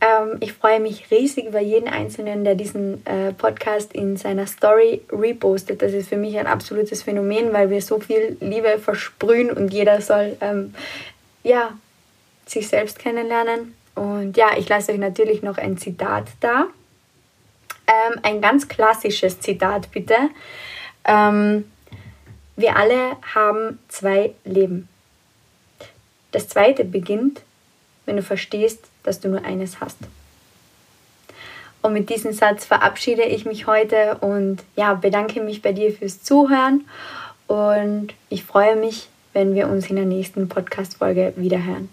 Ähm, 0.00 0.38
ich 0.40 0.52
freue 0.52 0.80
mich 0.80 1.10
riesig 1.10 1.46
über 1.46 1.60
jeden 1.60 1.88
Einzelnen, 1.88 2.44
der 2.44 2.54
diesen 2.54 3.06
äh, 3.06 3.32
Podcast 3.32 3.92
in 3.92 4.16
seiner 4.16 4.46
Story 4.46 5.02
repostet. 5.10 5.80
Das 5.80 5.92
ist 5.92 6.08
für 6.08 6.16
mich 6.16 6.38
ein 6.38 6.46
absolutes 6.46 7.02
Phänomen, 7.02 7.52
weil 7.52 7.70
wir 7.70 7.80
so 7.80 8.00
viel 8.00 8.36
Liebe 8.40 8.78
versprühen 8.78 9.50
und 9.50 9.72
jeder 9.72 10.00
soll 10.00 10.36
ähm, 10.40 10.74
ja, 11.42 11.72
sich 12.46 12.68
selbst 12.68 12.98
kennenlernen. 12.98 13.74
Und 13.94 14.36
ja, 14.36 14.56
ich 14.56 14.68
lasse 14.68 14.92
euch 14.92 14.98
natürlich 14.98 15.42
noch 15.42 15.58
ein 15.58 15.76
Zitat 15.76 16.28
da. 16.40 16.66
Ähm, 17.86 18.20
ein 18.22 18.40
ganz 18.40 18.68
klassisches 18.68 19.40
Zitat 19.40 19.90
bitte. 19.90 20.16
Ähm, 21.04 21.70
wir 22.56 22.76
alle 22.76 23.16
haben 23.34 23.78
zwei 23.88 24.34
Leben. 24.44 24.88
Das 26.30 26.48
zweite 26.48 26.84
beginnt, 26.84 27.42
wenn 28.06 28.16
du 28.16 28.22
verstehst, 28.22 28.86
dass 29.02 29.20
du 29.20 29.28
nur 29.28 29.44
eines 29.44 29.80
hast. 29.80 29.98
Und 31.82 31.92
mit 31.92 32.10
diesem 32.10 32.32
Satz 32.32 32.64
verabschiede 32.64 33.24
ich 33.24 33.44
mich 33.44 33.66
heute 33.66 34.16
und 34.20 34.62
ja, 34.76 34.94
bedanke 34.94 35.40
mich 35.40 35.62
bei 35.62 35.72
dir 35.72 35.92
fürs 35.92 36.22
Zuhören 36.22 36.86
und 37.48 38.14
ich 38.28 38.44
freue 38.44 38.76
mich, 38.76 39.08
wenn 39.32 39.54
wir 39.54 39.68
uns 39.68 39.88
in 39.90 39.96
der 39.96 40.04
nächsten 40.04 40.48
Podcast-Folge 40.48 41.32
wiederhören. 41.36 41.88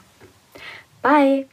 Bye! 1.01 1.47